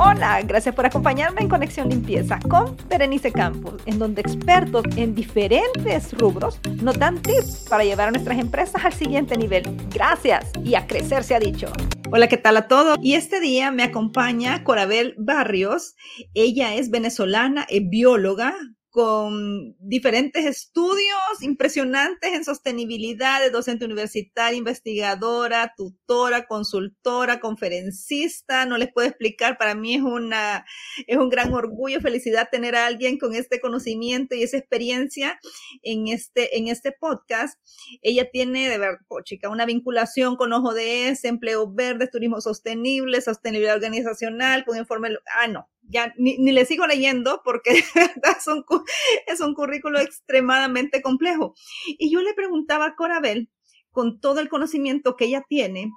Hola, 0.00 0.40
gracias 0.42 0.76
por 0.76 0.86
acompañarme 0.86 1.40
en 1.40 1.48
Conexión 1.48 1.88
Limpieza 1.88 2.38
con 2.48 2.76
Berenice 2.88 3.32
Campos, 3.32 3.82
en 3.84 3.98
donde 3.98 4.20
expertos 4.20 4.84
en 4.94 5.12
diferentes 5.12 6.16
rubros 6.16 6.60
nos 6.80 6.96
dan 7.00 7.20
tips 7.20 7.66
para 7.68 7.82
llevar 7.82 8.06
a 8.06 8.10
nuestras 8.12 8.38
empresas 8.38 8.84
al 8.84 8.92
siguiente 8.92 9.36
nivel. 9.36 9.64
Gracias 9.92 10.52
y 10.64 10.76
a 10.76 10.86
crecer 10.86 11.24
se 11.24 11.34
ha 11.34 11.40
dicho. 11.40 11.66
Hola, 12.12 12.28
¿qué 12.28 12.36
tal 12.36 12.58
a 12.58 12.68
todos? 12.68 12.96
Y 13.02 13.14
este 13.14 13.40
día 13.40 13.72
me 13.72 13.82
acompaña 13.82 14.62
Corabel 14.62 15.16
Barrios. 15.18 15.96
Ella 16.32 16.76
es 16.76 16.90
venezolana, 16.90 17.66
es 17.68 17.82
bióloga, 17.90 18.54
con 18.98 19.76
diferentes 19.78 20.44
estudios 20.44 21.40
impresionantes 21.42 22.32
en 22.32 22.44
sostenibilidad 22.44 23.40
de 23.40 23.50
docente 23.50 23.84
universitaria, 23.84 24.58
investigadora, 24.58 25.72
tutora, 25.76 26.48
consultora, 26.48 27.38
conferencista. 27.38 28.66
No 28.66 28.76
les 28.76 28.92
puedo 28.92 29.06
explicar, 29.06 29.56
para 29.56 29.76
mí 29.76 29.94
es 29.94 30.02
una 30.02 30.66
es 31.06 31.16
un 31.16 31.28
gran 31.28 31.54
orgullo, 31.54 32.00
felicidad 32.00 32.48
tener 32.50 32.74
a 32.74 32.86
alguien 32.86 33.18
con 33.18 33.36
este 33.36 33.60
conocimiento 33.60 34.34
y 34.34 34.42
esa 34.42 34.58
experiencia 34.58 35.38
en 35.84 36.08
este 36.08 36.58
en 36.58 36.66
este 36.66 36.90
podcast. 36.90 37.56
Ella 38.02 38.28
tiene 38.32 38.68
de 38.68 38.78
verdad, 38.78 38.98
chica, 39.22 39.48
una 39.48 39.64
vinculación 39.64 40.34
con 40.34 40.52
ODS, 40.52 41.24
empleo 41.24 41.72
verde, 41.72 42.08
turismo 42.08 42.40
sostenible, 42.40 43.20
sostenibilidad 43.20 43.76
organizacional, 43.76 44.64
con 44.64 44.76
informe, 44.76 45.10
ah 45.40 45.46
no, 45.46 45.68
ya 45.88 46.12
ni, 46.16 46.36
le 46.36 46.64
sigo 46.64 46.86
leyendo 46.86 47.42
porque 47.44 47.70
es 49.26 49.40
un, 49.40 49.54
currículo 49.54 49.98
extremadamente 50.00 51.02
complejo. 51.02 51.54
Y 51.86 52.10
yo 52.10 52.20
le 52.22 52.34
preguntaba 52.34 52.86
a 52.86 52.96
Corabel, 52.96 53.50
con 53.90 54.20
todo 54.20 54.40
el 54.40 54.48
conocimiento 54.48 55.16
que 55.16 55.26
ella 55.26 55.44
tiene, 55.48 55.90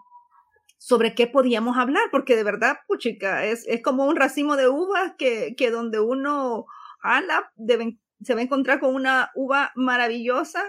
sobre 0.78 1.14
qué 1.14 1.28
podíamos 1.28 1.78
hablar, 1.78 2.04
porque 2.12 2.36
de 2.36 2.44
verdad, 2.44 2.78
puchica, 2.88 3.46
es, 3.46 3.68
es 3.68 3.84
como 3.84 4.06
un 4.06 4.16
racimo 4.16 4.56
de 4.56 4.68
uvas 4.68 5.14
que, 5.18 5.54
que 5.56 5.70
donde 5.70 6.00
uno 6.00 6.66
ala, 7.02 7.52
se 8.24 8.34
va 8.34 8.40
a 8.40 8.44
encontrar 8.44 8.80
con 8.80 8.96
una 8.96 9.32
uva 9.36 9.72
maravillosa 9.76 10.64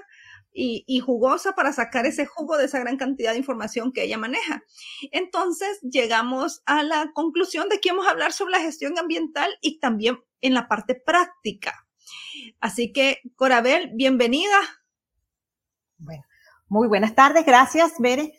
y, 0.55 1.01
jugosa 1.01 1.53
para 1.55 1.73
sacar 1.73 2.07
ese 2.07 2.27
jugo 2.27 2.57
de 2.57 2.67
esa 2.67 2.79
gran 2.79 2.97
cantidad 2.97 3.33
de 3.33 3.39
información 3.39 3.93
que 3.93 4.05
ella 4.05 4.19
maneja. 4.19 4.63
Entonces 5.11 5.81
llegamos 5.83 6.63
a 6.67 6.83
la 6.83 7.11
conclusión 7.15 7.69
de 7.69 7.81
que 7.81 7.91
vamos 7.91 8.07
a 8.07 8.11
hablar 8.11 8.33
sobre 8.33 8.53
la 8.53 8.61
gestión 8.61 8.99
ambiental 8.99 9.51
y 9.61 9.79
también 9.79 10.19
en 10.41 10.55
la 10.55 10.69
parte 10.69 10.95
práctica. 10.95 11.87
Así 12.61 12.93
que, 12.93 13.21
Corabel, 13.37 13.91
bienvenida. 13.95 14.57
Bueno, 15.99 16.25
muy 16.69 16.89
buenas 16.89 17.15
tardes. 17.15 17.47
Gracias, 17.47 17.95
Bere. 17.99 18.35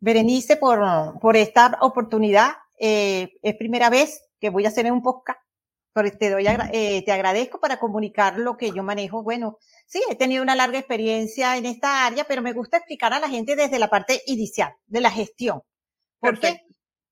Berenice, 0.00 0.56
por, 0.56 0.80
por 1.20 1.36
esta 1.36 1.78
oportunidad. 1.80 2.54
Eh, 2.78 3.34
es 3.42 3.56
primera 3.56 3.90
vez 3.90 4.22
que 4.40 4.50
voy 4.50 4.64
a 4.64 4.68
hacer 4.68 4.90
un 4.90 5.02
podcast 5.02 5.38
te, 6.18 6.30
doy, 6.30 6.46
eh, 6.72 7.02
te 7.04 7.12
agradezco 7.12 7.60
para 7.60 7.78
comunicar 7.78 8.38
lo 8.38 8.56
que 8.56 8.72
yo 8.72 8.82
manejo. 8.82 9.22
Bueno, 9.22 9.58
sí, 9.86 10.02
he 10.10 10.16
tenido 10.16 10.42
una 10.42 10.54
larga 10.54 10.78
experiencia 10.78 11.56
en 11.56 11.66
esta 11.66 12.06
área, 12.06 12.24
pero 12.24 12.42
me 12.42 12.52
gusta 12.52 12.78
explicar 12.78 13.12
a 13.12 13.20
la 13.20 13.28
gente 13.28 13.56
desde 13.56 13.78
la 13.78 13.90
parte 13.90 14.22
inicial, 14.26 14.74
de 14.86 15.00
la 15.00 15.10
gestión. 15.10 15.62
¿Por 16.18 16.38
qué? 16.38 16.62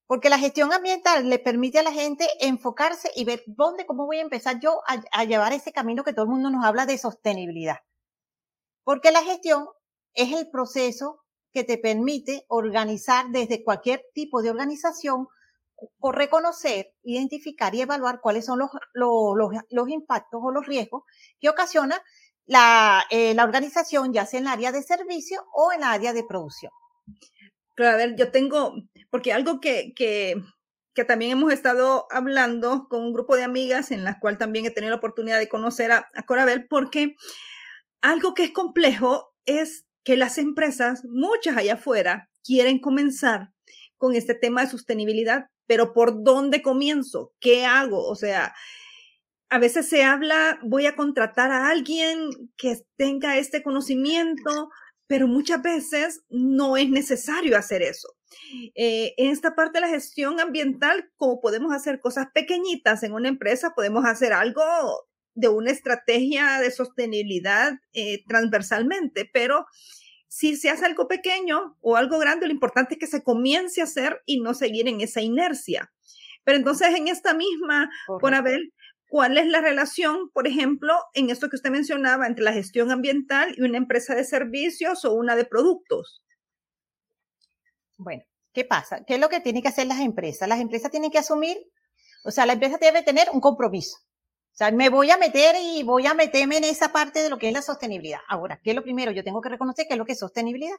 Porque 0.06 0.30
la 0.30 0.38
gestión 0.38 0.72
ambiental 0.72 1.28
le 1.28 1.38
permite 1.38 1.78
a 1.78 1.82
la 1.82 1.92
gente 1.92 2.26
enfocarse 2.40 3.10
y 3.14 3.24
ver 3.24 3.42
dónde, 3.46 3.86
cómo 3.86 4.06
voy 4.06 4.18
a 4.18 4.22
empezar 4.22 4.58
yo 4.60 4.80
a, 4.88 5.00
a 5.12 5.24
llevar 5.24 5.52
ese 5.52 5.72
camino 5.72 6.02
que 6.02 6.12
todo 6.12 6.24
el 6.24 6.30
mundo 6.30 6.50
nos 6.50 6.64
habla 6.64 6.86
de 6.86 6.98
sostenibilidad. 6.98 7.78
Porque 8.82 9.12
la 9.12 9.22
gestión 9.22 9.68
es 10.14 10.32
el 10.32 10.50
proceso 10.50 11.22
que 11.52 11.64
te 11.64 11.78
permite 11.78 12.44
organizar 12.48 13.26
desde 13.30 13.62
cualquier 13.62 14.04
tipo 14.14 14.42
de 14.42 14.50
organización 14.50 15.28
por 15.98 16.16
reconocer, 16.16 16.92
identificar 17.02 17.74
y 17.74 17.82
evaluar 17.82 18.20
cuáles 18.20 18.46
son 18.46 18.58
los, 18.58 18.70
los, 18.94 19.52
los, 19.70 19.88
impactos 19.88 20.40
o 20.42 20.50
los 20.50 20.66
riesgos 20.66 21.04
que 21.40 21.48
ocasiona 21.48 22.02
la, 22.46 23.04
eh, 23.10 23.34
la 23.34 23.44
organización, 23.44 24.12
ya 24.12 24.26
sea 24.26 24.40
en 24.40 24.46
el 24.46 24.52
área 24.52 24.72
de 24.72 24.82
servicio 24.82 25.46
o 25.52 25.72
en 25.72 25.80
el 25.80 25.84
área 25.84 26.12
de 26.12 26.24
producción. 26.24 26.72
Claro, 27.74 28.14
yo 28.16 28.30
tengo, 28.30 28.74
porque 29.10 29.32
algo 29.32 29.60
que, 29.60 29.92
que, 29.94 30.34
que 30.94 31.04
también 31.04 31.32
hemos 31.32 31.52
estado 31.52 32.06
hablando 32.10 32.88
con 32.88 33.02
un 33.02 33.12
grupo 33.12 33.36
de 33.36 33.44
amigas 33.44 33.90
en 33.90 34.04
las 34.04 34.18
cual 34.18 34.38
también 34.38 34.66
he 34.66 34.70
tenido 34.70 34.90
la 34.90 34.98
oportunidad 34.98 35.38
de 35.38 35.48
conocer 35.48 35.92
a, 35.92 36.08
a 36.14 36.22
Corabel, 36.24 36.66
porque 36.68 37.14
algo 38.02 38.34
que 38.34 38.44
es 38.44 38.52
complejo 38.52 39.32
es 39.46 39.86
que 40.04 40.16
las 40.16 40.38
empresas, 40.38 41.04
muchas 41.04 41.56
allá 41.56 41.74
afuera, 41.74 42.28
quieren 42.44 42.80
comenzar 42.80 43.50
con 43.96 44.14
este 44.14 44.34
tema 44.34 44.62
de 44.62 44.70
sostenibilidad, 44.70 45.46
pero 45.70 45.92
¿por 45.92 46.24
dónde 46.24 46.62
comienzo? 46.62 47.32
¿Qué 47.38 47.64
hago? 47.64 48.04
O 48.08 48.16
sea, 48.16 48.56
a 49.48 49.58
veces 49.60 49.88
se 49.88 50.02
habla, 50.02 50.58
voy 50.64 50.86
a 50.86 50.96
contratar 50.96 51.52
a 51.52 51.68
alguien 51.68 52.28
que 52.56 52.76
tenga 52.96 53.38
este 53.38 53.62
conocimiento, 53.62 54.68
pero 55.06 55.28
muchas 55.28 55.62
veces 55.62 56.24
no 56.28 56.76
es 56.76 56.90
necesario 56.90 57.56
hacer 57.56 57.82
eso. 57.82 58.08
Eh, 58.74 59.14
en 59.16 59.30
esta 59.30 59.54
parte 59.54 59.78
de 59.78 59.82
la 59.82 59.92
gestión 59.92 60.40
ambiental, 60.40 61.08
como 61.16 61.40
podemos 61.40 61.72
hacer 61.72 62.00
cosas 62.00 62.26
pequeñitas 62.34 63.04
en 63.04 63.12
una 63.12 63.28
empresa, 63.28 63.70
podemos 63.76 64.04
hacer 64.06 64.32
algo 64.32 64.64
de 65.34 65.50
una 65.50 65.70
estrategia 65.70 66.58
de 66.58 66.72
sostenibilidad 66.72 67.74
eh, 67.92 68.24
transversalmente, 68.26 69.30
pero 69.32 69.66
si 70.30 70.56
se 70.56 70.70
hace 70.70 70.86
algo 70.86 71.08
pequeño 71.08 71.76
o 71.80 71.96
algo 71.96 72.20
grande, 72.20 72.46
lo 72.46 72.52
importante 72.52 72.94
es 72.94 73.00
que 73.00 73.08
se 73.08 73.24
comience 73.24 73.80
a 73.80 73.84
hacer 73.84 74.22
y 74.26 74.40
no 74.40 74.54
seguir 74.54 74.86
en 74.86 75.00
esa 75.00 75.20
inercia. 75.20 75.92
Pero 76.44 76.56
entonces 76.56 76.94
en 76.94 77.08
esta 77.08 77.34
misma, 77.34 77.90
por 78.06 78.40
ver 78.44 78.60
¿cuál 79.08 79.38
es 79.38 79.48
la 79.48 79.60
relación, 79.60 80.30
por 80.30 80.46
ejemplo, 80.46 80.94
en 81.14 81.30
esto 81.30 81.48
que 81.48 81.56
usted 81.56 81.70
mencionaba, 81.70 82.28
entre 82.28 82.44
la 82.44 82.52
gestión 82.52 82.92
ambiental 82.92 83.54
y 83.56 83.62
una 83.62 83.76
empresa 83.76 84.14
de 84.14 84.22
servicios 84.22 85.04
o 85.04 85.14
una 85.14 85.34
de 85.34 85.46
productos? 85.46 86.22
Bueno, 87.98 88.22
¿qué 88.52 88.64
pasa? 88.64 89.02
¿Qué 89.04 89.14
es 89.14 89.20
lo 89.20 89.28
que 89.30 89.40
tienen 89.40 89.62
que 89.62 89.68
hacer 89.68 89.88
las 89.88 89.98
empresas? 89.98 90.48
Las 90.48 90.60
empresas 90.60 90.92
tienen 90.92 91.10
que 91.10 91.18
asumir, 91.18 91.56
o 92.24 92.30
sea, 92.30 92.46
la 92.46 92.52
empresa 92.52 92.78
debe 92.80 93.02
tener 93.02 93.26
un 93.32 93.40
compromiso. 93.40 93.98
O 94.52 94.56
sea, 94.60 94.70
me 94.72 94.90
voy 94.90 95.10
a 95.10 95.16
meter 95.16 95.56
y 95.60 95.82
voy 95.82 96.06
a 96.06 96.14
meterme 96.14 96.58
en 96.58 96.64
esa 96.64 96.92
parte 96.92 97.22
de 97.22 97.30
lo 97.30 97.38
que 97.38 97.48
es 97.48 97.54
la 97.54 97.62
sostenibilidad. 97.62 98.20
Ahora, 98.28 98.60
¿qué 98.62 98.70
es 98.70 98.76
lo 98.76 98.82
primero? 98.82 99.10
Yo 99.12 99.24
tengo 99.24 99.40
que 99.40 99.48
reconocer 99.48 99.86
qué 99.86 99.94
es 99.94 99.98
lo 99.98 100.04
que 100.04 100.12
es 100.12 100.18
sostenibilidad. 100.18 100.76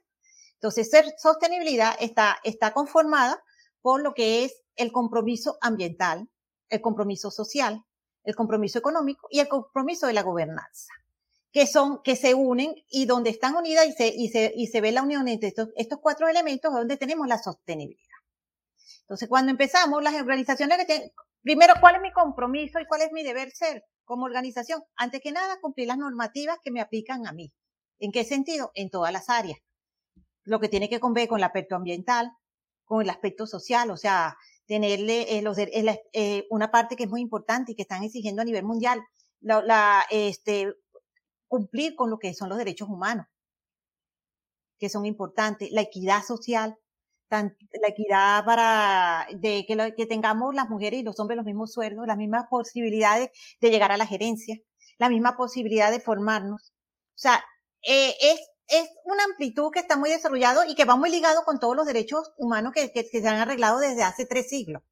Entonces, 0.55 0.89
ser 0.89 1.05
sostenibilidad 1.17 1.95
está, 1.99 2.37
está 2.43 2.71
conformada 2.73 3.41
por 3.81 4.03
lo 4.03 4.13
que 4.13 4.43
es 4.43 4.61
el 4.75 4.91
compromiso 4.91 5.57
ambiental, 5.61 6.29
el 6.69 6.81
compromiso 6.81 7.31
social, 7.31 7.83
el 8.23 8.35
compromiso 8.35 8.77
económico 8.77 9.27
y 9.31 9.39
el 9.39 9.47
compromiso 9.47 10.07
de 10.07 10.13
la 10.13 10.21
gobernanza, 10.21 10.93
que 11.51 11.65
son, 11.65 12.01
que 12.03 12.15
se 12.15 12.35
unen 12.35 12.75
y 12.89 13.05
donde 13.05 13.31
están 13.31 13.55
unidas 13.55 13.87
y 13.87 13.93
se, 13.93 14.07
y 14.07 14.29
se, 14.29 14.53
y 14.55 14.67
se 14.67 14.81
ve 14.81 14.91
la 14.91 15.01
unión 15.01 15.27
entre 15.27 15.49
estos, 15.49 15.69
estos 15.75 15.99
cuatro 15.99 16.27
elementos 16.27 16.71
donde 16.71 16.97
tenemos 16.97 17.27
la 17.27 17.39
sostenibilidad. 17.39 18.11
Entonces, 19.01 19.27
cuando 19.27 19.51
empezamos, 19.51 20.01
las 20.03 20.13
organizaciones 20.13 20.77
que 20.77 20.85
tienen, 20.85 21.11
Primero, 21.41 21.73
¿cuál 21.79 21.95
es 21.95 22.01
mi 22.01 22.11
compromiso 22.11 22.79
y 22.79 22.85
cuál 22.85 23.01
es 23.01 23.11
mi 23.11 23.23
deber 23.23 23.51
ser 23.51 23.83
como 24.05 24.25
organización? 24.25 24.83
Antes 24.95 25.21
que 25.21 25.31
nada, 25.31 25.59
cumplir 25.59 25.87
las 25.87 25.97
normativas 25.97 26.59
que 26.63 26.71
me 26.71 26.81
aplican 26.81 27.25
a 27.25 27.31
mí. 27.31 27.51
¿En 27.99 28.11
qué 28.11 28.23
sentido? 28.23 28.71
En 28.75 28.89
todas 28.89 29.11
las 29.11 29.29
áreas. 29.29 29.59
Lo 30.43 30.59
que 30.59 30.69
tiene 30.69 30.89
que 30.89 30.99
ver 30.99 31.27
con 31.27 31.39
el 31.39 31.43
aspecto 31.43 31.75
ambiental, 31.75 32.31
con 32.85 33.01
el 33.01 33.09
aspecto 33.09 33.47
social, 33.47 33.89
o 33.89 33.97
sea, 33.97 34.37
tenerle 34.65 35.37
eh, 35.37 36.01
eh, 36.13 36.47
una 36.49 36.71
parte 36.71 36.95
que 36.95 37.03
es 37.03 37.09
muy 37.09 37.21
importante 37.21 37.71
y 37.71 37.75
que 37.75 37.83
están 37.83 38.03
exigiendo 38.03 38.41
a 38.41 38.45
nivel 38.45 38.63
mundial, 38.63 39.01
la, 39.41 40.05
este, 40.09 40.73
cumplir 41.47 41.95
con 41.95 42.09
lo 42.09 42.19
que 42.19 42.33
son 42.33 42.49
los 42.49 42.57
derechos 42.57 42.87
humanos, 42.87 43.27
que 44.79 44.89
son 44.89 45.05
importantes, 45.05 45.71
la 45.71 45.81
equidad 45.81 46.23
social, 46.23 46.77
la 47.31 47.87
equidad 47.87 48.45
para 48.45 49.27
de 49.33 49.65
que, 49.65 50.05
tengamos 50.05 50.53
las 50.53 50.69
mujeres 50.69 50.99
y 50.99 51.03
los 51.03 51.19
hombres 51.19 51.37
los 51.37 51.45
mismos 51.45 51.71
sueldos, 51.71 52.05
las 52.05 52.17
mismas 52.17 52.45
posibilidades 52.49 53.29
de 53.59 53.69
llegar 53.69 53.91
a 53.91 53.97
la 53.97 54.05
gerencia, 54.05 54.57
la 54.97 55.09
misma 55.09 55.37
posibilidad 55.37 55.91
de 55.91 55.99
formarnos. 55.99 56.73
O 57.15 57.19
sea, 57.21 57.43
eh, 57.83 58.15
es, 58.21 58.39
es 58.67 58.89
una 59.05 59.23
amplitud 59.23 59.71
que 59.71 59.79
está 59.79 59.97
muy 59.97 60.09
desarrollado 60.09 60.63
y 60.65 60.75
que 60.75 60.85
va 60.85 60.95
muy 60.95 61.09
ligado 61.09 61.43
con 61.43 61.59
todos 61.59 61.75
los 61.75 61.85
derechos 61.85 62.33
humanos 62.37 62.73
que, 62.73 62.91
que, 62.91 63.03
se 63.03 63.27
han 63.27 63.37
arreglado 63.37 63.79
desde 63.79 64.03
hace 64.03 64.25
tres 64.25 64.49
siglos 64.49 64.83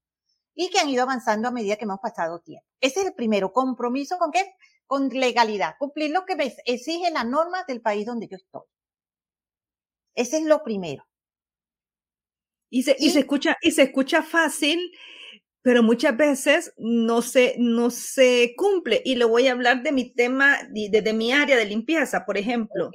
y 0.55 0.69
que 0.69 0.79
han 0.79 0.89
ido 0.89 1.03
avanzando 1.03 1.47
a 1.47 1.51
medida 1.51 1.75
que 1.75 1.85
hemos 1.85 1.99
pasado 1.99 2.39
tiempo. 2.39 2.65
Ese 2.81 3.01
es 3.01 3.07
el 3.07 3.13
primero, 3.13 3.51
compromiso 3.53 4.17
con 4.17 4.31
qué? 4.31 4.53
Con 4.87 5.09
legalidad, 5.09 5.75
cumplir 5.77 6.11
lo 6.11 6.25
que 6.25 6.35
me 6.35 6.53
exige 6.65 7.11
la 7.11 7.23
norma 7.23 7.63
del 7.67 7.81
país 7.81 8.05
donde 8.05 8.27
yo 8.27 8.37
estoy. 8.37 8.63
Ese 10.15 10.37
es 10.37 10.43
lo 10.43 10.63
primero. 10.63 11.08
Y 12.69 12.83
se, 12.83 12.95
y 12.99 13.09
se 13.09 13.19
escucha, 13.19 13.57
y 13.61 13.71
se 13.71 13.83
escucha 13.83 14.21
fácil, 14.21 14.91
pero 15.61 15.83
muchas 15.83 16.15
veces 16.15 16.73
no 16.77 17.21
se, 17.21 17.55
no 17.57 17.89
se 17.89 18.53
cumple. 18.55 19.01
Y 19.03 19.15
le 19.15 19.25
voy 19.25 19.47
a 19.47 19.51
hablar 19.51 19.83
de 19.83 19.91
mi 19.91 20.13
tema, 20.13 20.57
de, 20.71 21.01
de 21.01 21.13
mi 21.13 21.31
área 21.31 21.57
de 21.57 21.65
limpieza, 21.65 22.25
por 22.25 22.37
ejemplo. 22.37 22.89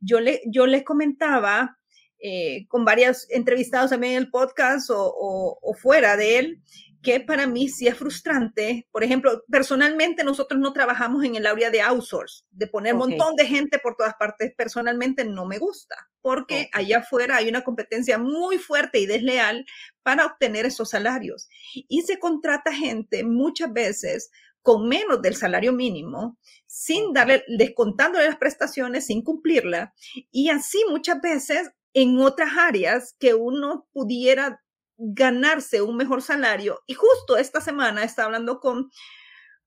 Yo, 0.00 0.20
le, 0.20 0.42
yo 0.46 0.66
les 0.66 0.84
comentaba 0.84 1.78
eh, 2.20 2.66
con 2.68 2.84
varios 2.84 3.30
entrevistados 3.30 3.90
también 3.90 4.14
en 4.14 4.22
el 4.24 4.30
podcast 4.30 4.90
o, 4.90 4.98
o, 5.00 5.58
o, 5.62 5.74
fuera 5.74 6.16
de 6.16 6.38
él, 6.38 6.62
que 7.02 7.20
para 7.20 7.46
mí 7.46 7.68
sí 7.68 7.86
es 7.86 7.96
frustrante. 7.96 8.88
Por 8.90 9.04
ejemplo, 9.04 9.44
personalmente 9.50 10.24
nosotros 10.24 10.60
no 10.60 10.72
trabajamos 10.72 11.24
en 11.24 11.36
el 11.36 11.46
área 11.46 11.70
de 11.70 11.80
outsource, 11.80 12.44
de 12.50 12.66
poner 12.66 12.94
un 12.94 13.00
montón 13.00 13.36
de 13.36 13.46
gente 13.46 13.78
por 13.78 13.96
todas 13.96 14.14
partes. 14.18 14.52
Personalmente 14.56 15.24
no 15.24 15.46
me 15.46 15.58
gusta, 15.58 15.96
porque 16.20 16.68
allá 16.72 16.98
afuera 16.98 17.36
hay 17.36 17.48
una 17.48 17.62
competencia 17.62 18.18
muy 18.18 18.58
fuerte 18.58 18.98
y 18.98 19.06
desleal 19.06 19.64
para 20.02 20.26
obtener 20.26 20.66
esos 20.66 20.90
salarios. 20.90 21.48
Y 21.74 22.02
se 22.02 22.18
contrata 22.18 22.72
gente 22.72 23.24
muchas 23.24 23.72
veces 23.72 24.30
con 24.62 24.88
menos 24.88 25.22
del 25.22 25.36
salario 25.36 25.72
mínimo, 25.72 26.36
sin 26.66 27.12
darle, 27.12 27.44
descontándole 27.46 28.26
las 28.26 28.36
prestaciones, 28.36 29.06
sin 29.06 29.22
cumplirla. 29.22 29.94
Y 30.30 30.50
así 30.50 30.84
muchas 30.90 31.20
veces 31.20 31.70
en 31.94 32.18
otras 32.20 32.50
áreas 32.58 33.14
que 33.18 33.34
uno 33.34 33.88
pudiera 33.92 34.60
ganarse 34.98 35.80
un 35.80 35.96
mejor 35.96 36.20
salario. 36.20 36.82
Y 36.86 36.94
justo 36.94 37.36
esta 37.38 37.60
semana 37.60 38.04
estaba 38.04 38.26
hablando 38.26 38.60
con, 38.60 38.90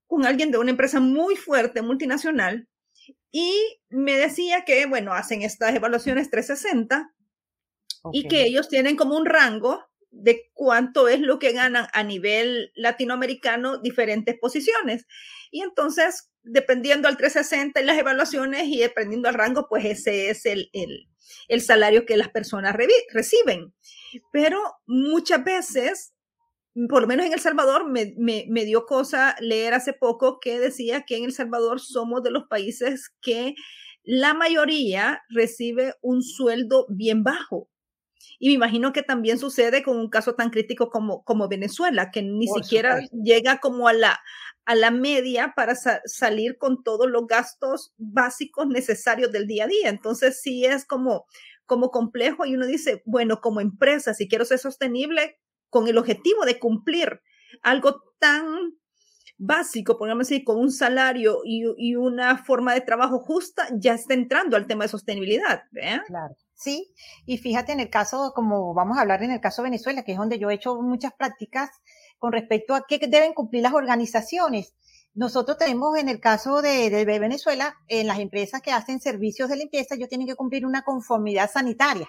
con 0.06 0.26
alguien 0.26 0.52
de 0.52 0.60
una 0.60 0.72
empresa 0.72 1.00
muy 1.00 1.36
fuerte, 1.36 1.82
multinacional, 1.82 2.68
y 3.32 3.80
me 3.90 4.18
decía 4.18 4.66
que, 4.66 4.86
bueno, 4.86 5.14
hacen 5.14 5.42
estas 5.42 5.74
evaluaciones 5.74 6.30
360 6.30 7.14
y 8.12 8.28
que 8.28 8.44
ellos 8.44 8.68
tienen 8.68 8.98
como 8.98 9.16
un 9.16 9.26
rango 9.26 9.86
de 10.10 10.50
cuánto 10.54 11.08
es 11.08 11.22
lo 11.22 11.40
que 11.40 11.54
ganan 11.54 11.88
a 11.94 12.04
nivel 12.04 12.72
latinoamericano 12.76 13.78
diferentes 13.78 14.38
posiciones. 14.38 15.08
Y 15.50 15.62
entonces, 15.62 16.30
dependiendo 16.44 17.08
al 17.08 17.16
360 17.16 17.80
y 17.80 17.86
las 17.86 17.98
evaluaciones 17.98 18.68
y 18.68 18.80
dependiendo 18.80 19.30
al 19.30 19.36
rango, 19.36 19.68
pues 19.70 19.86
ese 19.86 20.30
es 20.30 20.46
el, 20.46 20.70
el, 20.74 21.08
el 21.48 21.62
salario 21.62 22.06
que 22.06 22.18
las 22.18 22.30
personas 22.30 22.76
reciben. 23.14 23.74
Pero 24.32 24.60
muchas 24.86 25.44
veces, 25.44 26.14
por 26.90 27.02
lo 27.02 27.08
menos 27.08 27.26
en 27.26 27.34
El 27.34 27.40
Salvador, 27.40 27.90
me, 27.90 28.16
me, 28.18 28.66
dio 28.66 28.86
cosa 28.86 29.36
leer 29.40 29.74
hace 29.74 29.94
poco 29.94 30.40
que 30.40 30.60
decía 30.60 31.04
que 31.04 31.18
en 31.18 31.26
El 31.26 31.34
Salvador 31.34 31.80
somos 31.80 32.24
de 32.24 32.32
los 32.32 32.44
países 32.48 33.12
que 33.22 33.56
la 34.04 34.34
mayoría 34.34 35.22
recibe 35.30 35.94
un 36.02 36.24
sueldo 36.24 36.86
bien 36.90 37.24
bajo. 37.24 37.70
Y 38.40 38.48
me 38.48 38.54
imagino 38.54 38.92
que 38.92 39.04
también 39.04 39.38
sucede 39.38 39.84
con 39.84 39.98
un 39.98 40.10
caso 40.10 40.34
tan 40.34 40.50
crítico 40.50 40.90
como, 40.90 41.24
como 41.24 41.48
Venezuela, 41.48 42.10
que 42.10 42.24
ni 42.24 42.48
siquiera 42.48 43.00
llega 43.12 43.60
como 43.60 43.88
a 43.88 43.94
la, 43.94 44.20
a 44.66 44.76
la 44.76 44.90
media 44.90 45.54
para 45.56 45.76
salir 45.76 46.58
con 46.58 46.84
todos 46.84 47.10
los 47.10 47.28
gastos 47.28 47.94
básicos 47.98 48.68
necesarios 48.68 49.32
del 49.32 49.46
día 49.46 49.66
a 49.66 49.68
día. 49.68 49.90
Entonces 49.90 50.42
sí 50.42 50.66
es 50.66 50.86
como, 50.86 51.26
como 51.72 51.90
complejo 51.90 52.46
y 52.46 52.54
uno 52.54 52.68
dice, 52.68 53.02
bueno, 53.06 53.40
como 53.40 53.62
empresa, 53.62 54.14
si 54.14 54.28
quiero 54.28 54.44
ser 54.44 54.60
sostenible 54.60 55.40
con 55.70 55.88
el 55.88 55.98
objetivo 55.98 56.44
de 56.44 56.60
cumplir 56.60 57.22
algo 57.62 58.02
tan 58.20 58.74
básico, 59.38 59.98
pongamos 59.98 60.28
así, 60.28 60.44
con 60.44 60.60
un 60.60 60.70
salario 60.70 61.40
y, 61.46 61.64
y, 61.78 61.96
una 61.96 62.44
forma 62.44 62.74
de 62.74 62.82
trabajo 62.82 63.20
justa, 63.20 63.70
ya 63.80 63.94
está 63.94 64.14
entrando 64.14 64.58
al 64.58 64.68
tema 64.68 64.84
de 64.84 64.90
sostenibilidad. 64.90 65.62
Claro. 65.72 66.36
Sí, 66.56 66.94
y 67.26 67.38
fíjate 67.38 67.72
en 67.72 67.80
el 67.80 67.90
caso, 67.90 68.34
como 68.36 68.74
vamos 68.74 68.98
a 68.98 69.02
hablar 69.02 69.24
en 69.24 69.32
el 69.32 69.40
caso 69.40 69.62
de 69.62 69.68
Venezuela, 69.70 70.04
que 70.04 70.12
es 70.12 70.18
donde 70.18 70.40
yo 70.40 70.50
he 70.50 70.56
hecho 70.56 70.76
muchas 70.82 71.14
prácticas 71.14 71.70
con 72.20 72.34
respecto 72.34 72.76
a 72.76 72.84
qué 72.86 73.00
deben 73.00 73.34
cumplir 73.34 73.64
las 73.64 73.74
organizaciones. 73.74 74.76
Nosotros 75.14 75.58
tenemos 75.58 75.98
en 75.98 76.08
el 76.08 76.22
caso 76.22 76.62
de, 76.62 76.90
Venezuela, 77.06 77.76
en 77.88 78.08
las 78.08 78.20
empresas 78.20 78.62
que 78.62 78.72
hacen 78.72 79.02
servicios 79.02 79.50
de 79.50 79.58
limpieza, 79.58 79.96
ellos 79.96 80.08
tienen 80.08 80.28
que 80.28 80.36
cumplir 80.36 80.66
una 80.66 80.84
conformidad 80.84 81.52
sanitaria 81.52 82.08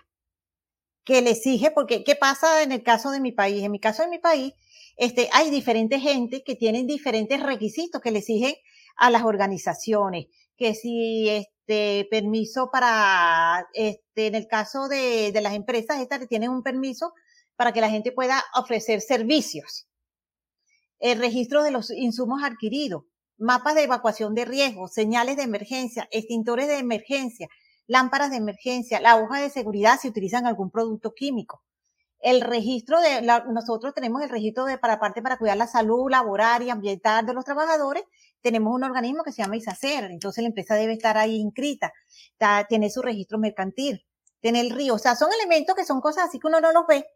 que 1.04 1.20
le 1.20 1.31
exige, 1.31 1.72
porque 1.72 2.04
¿qué 2.04 2.14
pasa 2.14 2.62
en 2.62 2.70
el 2.70 2.84
caso 2.84 3.10
de 3.10 3.19
mi 3.19 3.32
país? 3.32 3.64
En 3.64 3.72
mi 3.72 3.81
caso 3.81 4.04
de 4.04 4.08
mi 4.08 4.20
país, 4.20 4.54
este, 4.96 5.28
hay 5.32 5.50
diferentes 5.50 6.00
gente 6.00 6.44
que 6.44 6.54
tienen 6.54 6.87
diferentes 6.87 7.43
requisitos 7.43 8.00
que 8.00 8.12
le 8.12 8.20
exigen 8.20 8.54
a 8.96 9.10
las 9.10 9.25
organizaciones, 9.25 10.26
que 10.56 10.76
si 10.76 11.28
este 11.28 12.06
permiso 12.08 12.70
para, 12.70 13.66
este, 13.75 14.28
en 14.28 14.37
el 14.37 14.46
caso 14.46 14.87
de, 14.87 15.32
de 15.32 15.40
las 15.40 15.55
empresas, 15.55 16.00
estas 16.00 16.28
tienen 16.28 16.50
un 16.50 16.62
permiso 16.62 17.14
para 17.56 17.72
que 17.72 17.81
la 17.81 17.90
gente 17.90 18.12
pueda 18.12 18.44
ofrecer 18.55 19.00
servicios 19.00 19.88
el 21.02 21.19
registro 21.19 21.64
de 21.64 21.72
los 21.72 21.90
insumos 21.90 22.44
adquiridos, 22.44 23.02
mapas 23.37 23.75
de 23.75 23.82
evacuación 23.82 24.34
de 24.34 24.44
riesgo, 24.44 24.87
señales 24.87 25.37
de 25.37 25.43
emergencia, 25.43 26.08
extintores 26.12 26.69
de 26.69 26.78
emergencia, 26.78 27.49
lámparas 27.88 28.31
de 28.31 28.37
emergencia, 28.37 29.00
la 29.00 29.16
hoja 29.16 29.40
de 29.40 29.50
seguridad 29.50 29.99
si 30.00 30.08
utilizan 30.08 30.46
algún 30.46 30.70
producto 30.70 31.12
químico. 31.12 31.64
El 32.20 32.40
registro 32.40 33.00
de, 33.00 33.20
nosotros 33.52 33.94
tenemos 33.94 34.22
el 34.22 34.28
registro 34.28 34.64
de 34.64 34.78
para 34.78 35.00
parte 35.00 35.22
para 35.22 35.38
cuidar 35.38 35.56
la 35.56 35.66
salud 35.66 36.08
laboral 36.08 36.62
y 36.62 36.70
ambiental 36.70 37.26
de 37.26 37.34
los 37.34 37.44
trabajadores. 37.44 38.05
Tenemos 38.40 38.72
un 38.72 38.84
organismo 38.84 39.25
que 39.25 39.32
se 39.32 39.43
llama 39.43 39.56
ISACER, 39.56 40.05
entonces 40.05 40.43
la 40.43 40.48
empresa 40.48 40.76
debe 40.76 40.93
estar 40.93 41.19
ahí 41.19 41.34
inscrita, 41.34 41.93
tiene 42.69 42.90
su 42.90 43.02
registro 43.02 43.38
mercantil, 43.38 44.06
tiene 44.40 44.60
el 44.60 44.70
río, 44.70 44.94
o 44.94 44.98
sea, 44.98 45.16
son 45.16 45.31
elementos 45.32 45.75
que 45.75 45.84
son 45.84 46.00
cosas 46.00 46.28
así 46.28 46.38
que 46.38 46.46
uno 46.46 46.60
no 46.60 46.70
los 46.70 46.87
ve, 46.87 47.06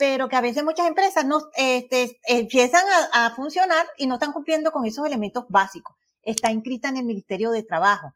pero 0.00 0.30
que 0.30 0.36
a 0.36 0.40
veces 0.40 0.64
muchas 0.64 0.86
empresas 0.86 1.26
no, 1.26 1.50
este, 1.54 2.18
empiezan 2.24 2.82
a, 3.12 3.26
a, 3.26 3.34
funcionar 3.34 3.86
y 3.98 4.06
no 4.06 4.14
están 4.14 4.32
cumpliendo 4.32 4.72
con 4.72 4.86
esos 4.86 5.06
elementos 5.06 5.44
básicos. 5.50 5.94
Está 6.22 6.50
inscrita 6.50 6.88
en 6.88 6.96
el 6.96 7.04
Ministerio 7.04 7.50
de 7.50 7.62
Trabajo. 7.64 8.14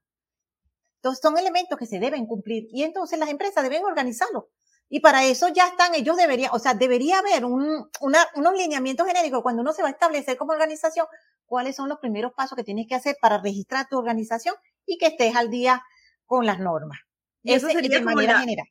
Entonces 0.96 1.20
son 1.20 1.36
elementos 1.36 1.78
que 1.78 1.84
se 1.84 1.98
deben 1.98 2.24
cumplir 2.24 2.68
y 2.70 2.84
entonces 2.84 3.18
las 3.18 3.28
empresas 3.28 3.62
deben 3.62 3.84
organizarlo. 3.84 4.48
Y 4.88 5.00
para 5.00 5.24
eso 5.24 5.48
ya 5.48 5.66
están, 5.66 5.94
ellos 5.94 6.16
deberían, 6.16 6.52
o 6.54 6.58
sea, 6.58 6.72
debería 6.72 7.18
haber 7.18 7.44
un, 7.44 7.90
una, 8.00 8.26
unos 8.34 8.54
lineamientos 8.54 9.06
genéricos 9.06 9.42
cuando 9.42 9.60
uno 9.60 9.74
se 9.74 9.82
va 9.82 9.88
a 9.88 9.92
establecer 9.92 10.38
como 10.38 10.52
organización, 10.52 11.06
cuáles 11.44 11.76
son 11.76 11.90
los 11.90 11.98
primeros 11.98 12.32
pasos 12.32 12.56
que 12.56 12.64
tienes 12.64 12.86
que 12.88 12.94
hacer 12.94 13.18
para 13.20 13.36
registrar 13.36 13.88
tu 13.90 13.98
organización 13.98 14.54
y 14.86 14.96
que 14.96 15.08
estés 15.08 15.36
al 15.36 15.50
día 15.50 15.82
con 16.24 16.46
las 16.46 16.60
normas. 16.60 16.98
eso 17.42 17.68
sería 17.68 17.98
de 17.98 18.04
manera 18.06 18.40
general 18.40 18.68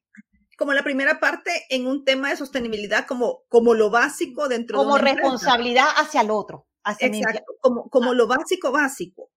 como 0.63 0.71
la 0.71 0.83
primera 0.83 1.19
parte 1.19 1.65
en 1.69 1.88
un 1.88 2.06
tema 2.06 2.30
de 2.30 2.38
sostenibilidad 2.38 3.06
como, 3.06 3.42
como 3.50 3.74
lo 3.74 3.89
básico 3.89 4.48
dentro 4.48 4.77
como 4.77 4.95
de 4.95 5.01
Como 5.01 5.13
responsabilidad 5.13 5.88
hacia 5.98 6.21
el 6.21 6.31
otro. 6.31 6.68
Hacia 6.86 7.07
Exacto, 7.07 7.44
como, 7.60 7.89
como 7.89 8.12
ah. 8.12 8.13
lo 8.13 8.27
básico 8.27 8.71
básico. 8.71 9.30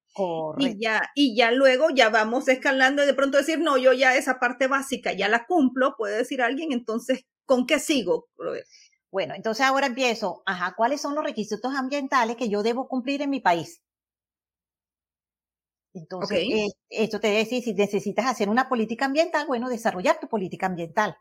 Y 0.56 0.80
ya, 0.80 1.02
y 1.16 1.36
ya 1.36 1.50
luego 1.50 1.88
ya 1.90 2.10
vamos 2.10 2.46
escalando 2.46 3.02
y 3.02 3.06
de 3.06 3.14
pronto 3.14 3.38
decir, 3.38 3.58
no, 3.58 3.76
yo 3.76 3.92
ya 3.92 4.14
esa 4.14 4.38
parte 4.38 4.68
básica 4.68 5.14
ya 5.14 5.28
la 5.28 5.46
cumplo, 5.46 5.96
puede 5.98 6.16
decir 6.16 6.40
alguien, 6.42 6.70
entonces, 6.70 7.24
¿con 7.44 7.66
qué 7.66 7.80
sigo? 7.80 8.28
Bueno, 9.10 9.34
entonces 9.34 9.66
ahora 9.66 9.88
empiezo, 9.88 10.44
ajá, 10.46 10.74
¿cuáles 10.76 11.00
son 11.00 11.16
los 11.16 11.24
requisitos 11.24 11.74
ambientales 11.74 12.36
que 12.36 12.48
yo 12.48 12.62
debo 12.62 12.86
cumplir 12.86 13.20
en 13.22 13.30
mi 13.30 13.40
país? 13.40 13.82
Entonces, 15.96 16.38
eh, 16.38 16.68
esto 16.90 17.20
te 17.20 17.28
decir, 17.28 17.62
si 17.62 17.72
necesitas 17.72 18.26
hacer 18.26 18.50
una 18.50 18.68
política 18.68 19.06
ambiental, 19.06 19.46
bueno, 19.46 19.68
desarrollar 19.68 20.20
tu 20.20 20.28
política 20.28 20.66
ambiental. 20.66 21.16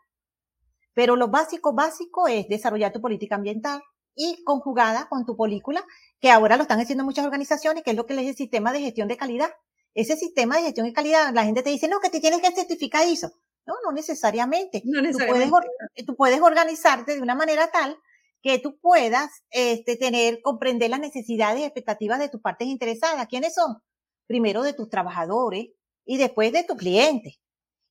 Pero 0.92 1.16
lo 1.16 1.28
básico, 1.28 1.72
básico 1.72 2.28
es 2.28 2.46
desarrollar 2.48 2.92
tu 2.92 3.00
política 3.00 3.36
ambiental 3.36 3.82
y 4.14 4.42
conjugada 4.44 5.08
con 5.08 5.24
tu 5.24 5.36
película, 5.36 5.84
que 6.20 6.30
ahora 6.30 6.56
lo 6.56 6.62
están 6.62 6.80
haciendo 6.80 7.04
muchas 7.04 7.24
organizaciones, 7.24 7.82
que 7.82 7.90
es 7.90 7.96
lo 7.96 8.06
que 8.06 8.14
es 8.14 8.28
el 8.28 8.36
sistema 8.36 8.72
de 8.72 8.80
gestión 8.80 9.08
de 9.08 9.16
calidad. 9.16 9.50
Ese 9.94 10.16
sistema 10.16 10.56
de 10.56 10.64
gestión 10.64 10.86
de 10.86 10.92
calidad, 10.92 11.32
la 11.32 11.44
gente 11.44 11.62
te 11.62 11.70
dice, 11.70 11.88
no, 11.88 12.00
que 12.00 12.10
te 12.10 12.20
tienes 12.20 12.40
que 12.42 12.52
certificar 12.52 13.06
eso. 13.06 13.32
No, 13.66 13.74
no 13.82 13.92
necesariamente. 13.92 14.82
No 14.84 15.00
necesariamente. 15.00 15.46
Tú, 15.46 15.50
puedes, 15.50 16.06
tú 16.06 16.16
puedes 16.16 16.40
organizarte 16.40 17.14
de 17.14 17.22
una 17.22 17.34
manera 17.34 17.70
tal 17.70 17.98
que 18.42 18.58
tú 18.58 18.78
puedas 18.78 19.30
este, 19.50 19.96
tener, 19.96 20.40
comprender 20.42 20.90
las 20.90 21.00
necesidades 21.00 21.60
y 21.60 21.64
expectativas 21.64 22.18
de 22.18 22.28
tus 22.28 22.40
partes 22.40 22.68
interesadas. 22.68 23.26
¿Quiénes 23.26 23.54
son? 23.54 23.82
Primero 24.26 24.62
de 24.62 24.72
tus 24.72 24.88
trabajadores 24.88 25.68
y 26.04 26.16
después 26.18 26.52
de 26.52 26.64
tu 26.64 26.76
cliente. 26.76 27.38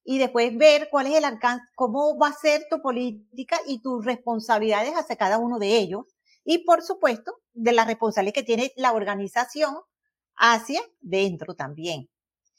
Y 0.03 0.19
después 0.19 0.55
ver 0.57 0.89
cuál 0.91 1.07
es 1.07 1.15
el 1.15 1.25
alcance, 1.25 1.65
cómo 1.75 2.17
va 2.17 2.27
a 2.27 2.33
ser 2.33 2.67
tu 2.69 2.81
política 2.81 3.57
y 3.65 3.81
tus 3.81 4.05
responsabilidades 4.05 4.93
hacia 4.93 5.15
cada 5.15 5.39
uno 5.39 5.57
de 5.57 5.77
ellos. 5.77 6.05
Y 6.43 6.59
por 6.59 6.83
supuesto, 6.83 7.33
de 7.53 7.73
las 7.73 7.87
responsabilidades 7.87 8.41
que 8.41 8.45
tiene 8.45 8.71
la 8.75 8.93
organización 8.93 9.75
hacia 10.35 10.81
dentro 11.01 11.55
también. 11.55 12.07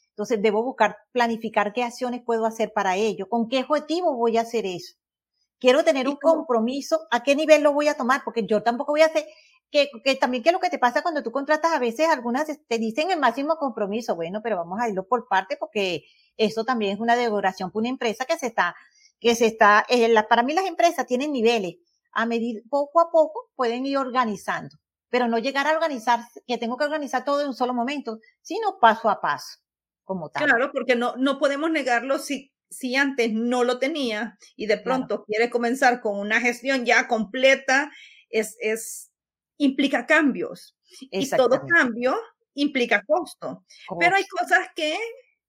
Entonces 0.09 0.41
debo 0.41 0.63
buscar, 0.63 0.97
planificar 1.11 1.73
qué 1.73 1.83
acciones 1.83 2.23
puedo 2.25 2.45
hacer 2.45 2.73
para 2.73 2.95
ello, 2.95 3.29
con 3.29 3.47
qué 3.47 3.59
objetivo 3.59 4.15
voy 4.15 4.37
a 4.37 4.41
hacer 4.41 4.65
eso. 4.65 4.95
Quiero 5.59 5.83
tener 5.83 6.07
un 6.07 6.17
compromiso, 6.17 7.07
a 7.11 7.23
qué 7.23 7.35
nivel 7.35 7.61
lo 7.63 7.71
voy 7.71 7.87
a 7.87 7.95
tomar, 7.95 8.23
porque 8.23 8.45
yo 8.45 8.63
tampoco 8.63 8.93
voy 8.93 9.01
a 9.01 9.07
hacer, 9.07 9.25
que, 9.71 9.89
que 10.03 10.15
también 10.15 10.43
que 10.43 10.51
lo 10.51 10.59
que 10.59 10.69
te 10.69 10.79
pasa 10.79 11.01
cuando 11.01 11.23
tú 11.23 11.31
contratas 11.31 11.73
a 11.73 11.79
veces 11.79 12.07
algunas 12.09 12.45
te 12.45 12.77
dicen 12.77 13.11
el 13.11 13.19
máximo 13.19 13.57
compromiso, 13.57 14.15
bueno, 14.15 14.41
pero 14.41 14.57
vamos 14.57 14.79
a 14.79 14.89
irlo 14.89 15.07
por 15.07 15.27
parte 15.27 15.57
porque 15.57 16.05
eso 16.37 16.63
también 16.63 16.93
es 16.93 16.99
una 16.99 17.15
decoración 17.15 17.71
para 17.71 17.81
una 17.81 17.89
empresa 17.89 18.25
que 18.25 18.37
se 18.37 18.47
está, 18.47 18.75
que 19.19 19.35
se 19.35 19.47
está, 19.47 19.85
eh, 19.89 20.07
la, 20.07 20.27
para 20.27 20.43
mí 20.43 20.53
las 20.53 20.65
empresas 20.65 21.05
tienen 21.05 21.31
niveles, 21.31 21.75
a 22.13 22.25
medir 22.25 22.63
poco 22.69 22.99
a 23.01 23.11
poco 23.11 23.49
pueden 23.55 23.85
ir 23.85 23.97
organizando, 23.97 24.77
pero 25.09 25.27
no 25.27 25.37
llegar 25.37 25.67
a 25.67 25.73
organizar, 25.73 26.21
que 26.47 26.57
tengo 26.57 26.77
que 26.77 26.85
organizar 26.85 27.23
todo 27.25 27.41
en 27.41 27.47
un 27.47 27.53
solo 27.53 27.73
momento, 27.73 28.19
sino 28.41 28.79
paso 28.79 29.09
a 29.09 29.21
paso, 29.21 29.59
como 30.03 30.29
tal. 30.29 30.45
Claro, 30.45 30.71
porque 30.71 30.95
no, 30.95 31.15
no 31.17 31.37
podemos 31.37 31.69
negarlo 31.69 32.19
si, 32.19 32.53
si 32.69 32.95
antes 32.95 33.31
no 33.33 33.63
lo 33.63 33.79
tenía 33.79 34.37
y 34.55 34.65
de 34.67 34.77
pronto 34.77 35.25
quiere 35.25 35.49
comenzar 35.49 36.01
con 36.01 36.19
una 36.19 36.39
gestión 36.39 36.85
ya 36.85 37.07
completa, 37.07 37.91
es, 38.29 38.57
es 38.59 39.11
implica 39.57 40.05
cambios. 40.05 40.75
Y 40.99 41.29
todo 41.29 41.61
cambio 41.67 42.17
implica 42.53 43.03
costo. 43.05 43.65
Pero 43.99 44.15
hay 44.15 44.25
cosas 44.27 44.69
que 44.75 44.97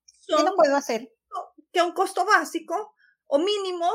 son... 0.04 0.44
no 0.44 0.54
puedo 0.54 0.76
hacer? 0.76 1.10
Que 1.72 1.82
un 1.82 1.92
costo 1.92 2.24
básico 2.24 2.94
o 3.26 3.38
mínimo 3.38 3.90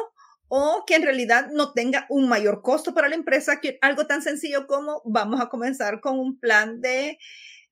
o 0.47 0.83
que 0.85 0.95
en 0.95 1.03
realidad 1.03 1.49
no 1.51 1.73
tenga 1.73 2.05
un 2.09 2.29
mayor 2.29 2.61
costo 2.61 2.93
para 2.93 3.09
la 3.09 3.15
empresa 3.15 3.59
que 3.59 3.77
algo 3.81 4.05
tan 4.05 4.21
sencillo 4.21 4.67
como 4.67 5.01
vamos 5.05 5.41
a 5.41 5.49
comenzar 5.49 5.99
con 5.99 6.19
un 6.19 6.39
plan 6.39 6.79
de 6.79 7.17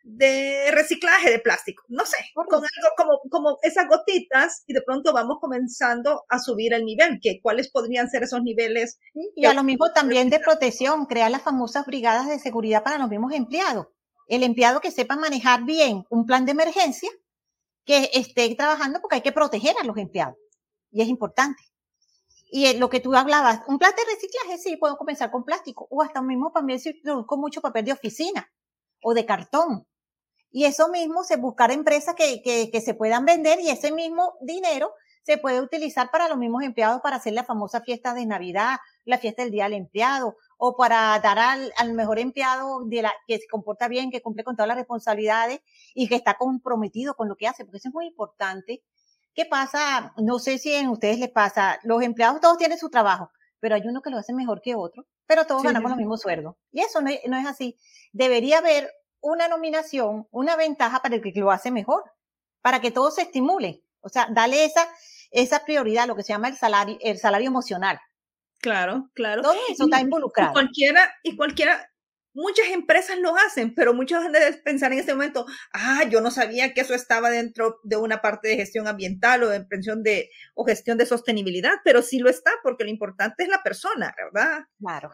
de 0.03 0.72
reciclaje 0.72 1.29
de 1.29 1.39
plástico, 1.39 1.84
no 1.88 2.05
sé, 2.05 2.17
con 2.34 2.55
algo 2.55 2.89
como, 2.98 3.20
como 3.29 3.58
esas 3.62 3.88
gotitas 3.88 4.63
y 4.67 4.74
de 4.74 4.81
pronto 4.81 5.13
vamos 5.13 5.38
comenzando 5.39 6.24
a 6.29 6.39
subir 6.39 6.74
el 6.74 6.86
nivel, 6.86 7.20
que 7.22 7.39
cuáles 7.41 7.70
podrían 7.70 8.10
ser 8.10 8.24
esos 8.24 8.41
niveles. 8.41 9.00
Y 9.36 9.46
a 9.46 9.53
lo 9.53 9.63
mismo 9.63 9.91
también 9.93 10.29
de 10.29 10.39
protección, 10.39 11.05
crear 11.05 11.29
las 11.29 11.43
famosas 11.43 11.86
brigadas 11.86 12.27
de 12.27 12.39
seguridad 12.39 12.84
para 12.84 12.98
los 12.98 13.10
mismos 13.10 13.34
empleados. 13.34 13.88
El 14.27 14.43
empleado 14.43 14.81
que 14.81 14.91
sepa 14.91 15.15
manejar 15.15 15.63
bien 15.65 16.05
un 16.10 16.25
plan 16.25 16.46
de 16.46 16.51
emergencia, 16.51 17.10
que 17.86 18.10
esté 18.13 18.53
trabajando 18.55 19.01
porque 19.01 19.15
hay 19.15 19.22
que 19.22 19.31
proteger 19.31 19.75
a 19.81 19.86
los 19.86 19.98
empleados. 19.98 20.38
Y 20.91 21.01
es 21.01 21.08
importante. 21.08 21.63
Y 22.51 22.77
lo 22.77 22.89
que 22.89 23.00
tú 23.00 23.15
hablabas, 23.15 23.62
un 23.67 23.79
plan 23.79 23.93
de 23.96 24.03
reciclaje, 24.13 24.58
sí, 24.58 24.75
puedo 24.77 24.98
comenzar 24.98 25.31
con 25.31 25.46
plástico, 25.46 25.88
o 25.89 26.01
hasta 26.01 26.22
mismo 26.22 26.51
también 26.51 26.79
si 26.79 26.93
produzco 26.93 27.38
mucho 27.38 27.62
papel 27.62 27.86
de 27.86 27.93
oficina 27.93 28.51
o 29.01 29.13
de 29.13 29.25
cartón 29.25 29.88
y 30.51 30.65
eso 30.65 30.89
mismo, 30.89 31.24
se 31.24 31.38
buscar 31.38 31.72
empresas 31.72 32.15
que, 32.15 32.41
que, 32.41 32.70
que 32.72 32.81
se 32.81 32.93
puedan 32.93 33.25
vender 33.25 33.60
y 33.60 33.70
ese 33.70 33.91
mismo 33.91 34.36
dinero 34.41 34.93
se 35.24 35.38
puede 35.38 35.62
utilizar 35.62 36.10
para 36.12 36.27
los 36.27 36.38
mismos 36.38 36.63
empleados 36.63 37.01
para 37.01 37.17
hacer 37.17 37.34
la 37.34 37.43
famosa 37.43 37.81
fiesta 37.81 38.13
de 38.13 38.25
Navidad, 38.25 38.77
la 39.05 39.17
fiesta 39.17 39.43
del 39.43 39.51
Día 39.51 39.65
del 39.65 39.74
Empleado, 39.74 40.36
o 40.58 40.75
para 40.75 41.17
dar 41.20 41.39
al, 41.39 41.72
al 41.77 41.93
mejor 41.93 42.20
empleado 42.20 42.84
de 42.86 43.03
la, 43.03 43.13
que 43.27 43.38
se 43.38 43.48
comporta 43.48 43.88
bien, 43.88 44.12
que 44.12 44.22
cumple 44.22 44.43
con 44.43 44.55
todas 44.55 44.67
las 44.67 44.77
responsabilidades 44.77 45.62
y 45.93 46.08
que 46.08 46.15
está 46.15 46.38
comprometido 46.38 47.15
con 47.15 47.29
lo 47.29 47.36
que 47.36 47.48
hace, 47.48 47.65
porque 47.65 47.77
eso 47.77 47.89
es 47.89 47.93
muy 47.93 48.08
importante. 48.08 48.84
¿Qué 49.34 49.46
pasa? 49.46 50.13
No 50.17 50.39
sé 50.39 50.58
si 50.58 50.75
a 50.75 50.89
ustedes 50.89 51.20
les 51.20 51.29
pasa, 51.29 51.79
los 51.84 52.01
empleados 52.01 52.41
todos 52.41 52.58
tienen 52.58 52.77
su 52.77 52.89
trabajo, 52.89 53.31
pero 53.60 53.75
hay 53.75 53.84
uno 53.86 54.01
que 54.01 54.10
lo 54.10 54.17
hace 54.17 54.34
mejor 54.34 54.62
que 54.62 54.75
otro, 54.75 55.05
pero 55.25 55.46
todos 55.46 55.63
ganamos 55.63 55.91
los 55.91 55.98
mismos 55.98 56.22
sueldos. 56.22 56.55
Y 56.72 56.81
eso 56.81 57.01
no 57.01 57.12
no 57.27 57.38
es 57.38 57.46
así. 57.46 57.77
Debería 58.12 58.58
haber 58.58 58.91
una 59.22 59.48
nominación, 59.48 60.28
una 60.32 60.56
ventaja 60.56 61.01
para 61.01 61.16
el 61.16 61.22
que 61.22 61.32
lo 61.36 61.51
hace 61.51 61.72
mejor, 61.72 62.04
para 62.62 62.82
que 62.82 62.92
todo 62.92 63.12
se 63.12 63.24
estimule. 63.24 63.84
O 64.01 64.10
sea, 64.10 64.28
dale 64.32 64.66
esa, 64.66 64.88
esa 65.32 65.63
prioridad, 65.63 66.08
lo 66.08 66.16
que 66.16 66.24
se 66.24 66.34
llama 66.34 66.50
el 66.50 66.58
salario, 66.58 66.98
el 67.01 67.18
salario 67.18 67.48
emocional. 67.48 68.00
Claro, 68.60 69.10
claro. 69.13 69.42
Todo 69.42 69.56
eso 69.70 69.86
está 69.86 70.01
involucrado. 70.01 70.51
Y 70.51 70.54
cualquiera, 70.54 71.13
y 71.24 71.36
cualquiera, 71.36 71.92
muchas 72.34 72.68
empresas 72.70 73.18
lo 73.20 73.36
hacen, 73.36 73.74
pero 73.74 73.94
muchos 73.94 74.24
han 74.24 74.32
de 74.32 74.54
pensar 74.54 74.94
en 74.94 75.00
este 75.00 75.13
momento, 75.13 75.46
ah, 75.74 76.04
yo 76.10 76.22
no 76.22 76.32
sabía 76.32 76.74
que 76.74 76.82
eso 76.82 76.94
estaba 76.94 77.30
dentro 77.30 77.80
de 77.84 77.98
una 77.98 78.22
parte 78.22 78.50
de 78.50 78.58
gestión 78.58 78.88
ambiental 78.88 79.44
o 79.44 79.50
de 79.50 79.62
pensión 79.62 80.04
de, 80.04 80.30
o 80.54 80.66
gestión 80.66 80.98
de 80.98 81.06
sostenibilidad, 81.06 81.74
pero 81.84 82.01
sí 82.01 82.20
lo 82.20 82.30
está, 82.30 82.51
porque 82.63 82.84
lo 82.84 82.90
importante 82.90 83.44
es 83.44 83.50
la 83.50 83.63
persona, 83.63 84.13
¿verdad? 84.16 84.66
Claro. 84.80 85.12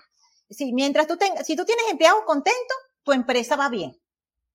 Sí, 0.50 0.74
mientras 0.74 1.08
tú 1.08 1.18
tengas, 1.18 1.46
si 1.46 1.56
tú 1.56 1.66
tienes 1.66 1.86
empleados 1.90 2.22
contentos, 2.26 2.78
tu 3.08 3.14
empresa 3.14 3.56
va 3.56 3.70
bien. 3.70 3.98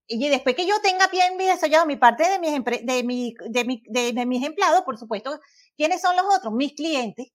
Y 0.06 0.28
después 0.28 0.54
que 0.54 0.66
yo 0.66 0.74
tenga 0.82 1.06
bien 1.08 1.38
desarrollado 1.38 1.86
mi 1.86 1.96
parte 1.96 2.28
de 2.28 2.38
mis, 2.38 2.52
de, 2.84 3.02
mi, 3.02 3.34
de, 3.48 3.64
mi, 3.64 3.82
de, 3.86 4.26
mis 4.26 4.44
empleados, 4.44 4.82
por 4.82 4.98
supuesto, 4.98 5.40
¿quiénes 5.74 6.02
son 6.02 6.14
los 6.16 6.26
otros? 6.36 6.52
Mis 6.52 6.74
clientes. 6.74 7.28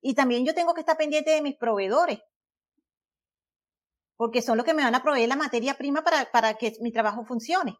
Y 0.00 0.14
también 0.14 0.46
yo 0.46 0.54
tengo 0.54 0.72
que 0.72 0.80
estar 0.80 0.96
pendiente 0.96 1.32
de 1.32 1.42
mis 1.42 1.56
proveedores. 1.56 2.20
Porque 4.16 4.42
son 4.42 4.58
los 4.58 4.64
que 4.64 4.74
me 4.74 4.84
van 4.84 4.94
a 4.94 5.02
proveer 5.02 5.28
la 5.28 5.34
materia 5.34 5.74
prima 5.74 6.02
para, 6.04 6.30
para 6.30 6.54
que 6.54 6.72
mi 6.80 6.92
trabajo 6.92 7.24
funcione. 7.24 7.76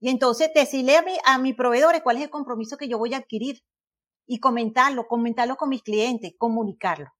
Y 0.00 0.08
entonces 0.08 0.50
decirle 0.54 0.96
a, 0.96 1.02
mi, 1.02 1.18
a 1.26 1.36
mis 1.36 1.54
proveedores 1.54 2.00
cuál 2.00 2.16
es 2.16 2.22
el 2.22 2.30
compromiso 2.30 2.78
que 2.78 2.88
yo 2.88 2.96
voy 2.96 3.12
a 3.12 3.18
adquirir. 3.18 3.62
Y 4.26 4.38
comentarlo, 4.38 5.08
comentarlo 5.08 5.56
con 5.56 5.68
mis 5.68 5.82
clientes, 5.82 6.32
comunicarlo. 6.38 7.10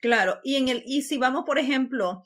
Claro, 0.00 0.38
y 0.44 0.56
en 0.56 0.68
el, 0.68 0.82
y 0.84 1.02
si 1.02 1.16
vamos, 1.16 1.44
por 1.46 1.58
ejemplo, 1.58 2.24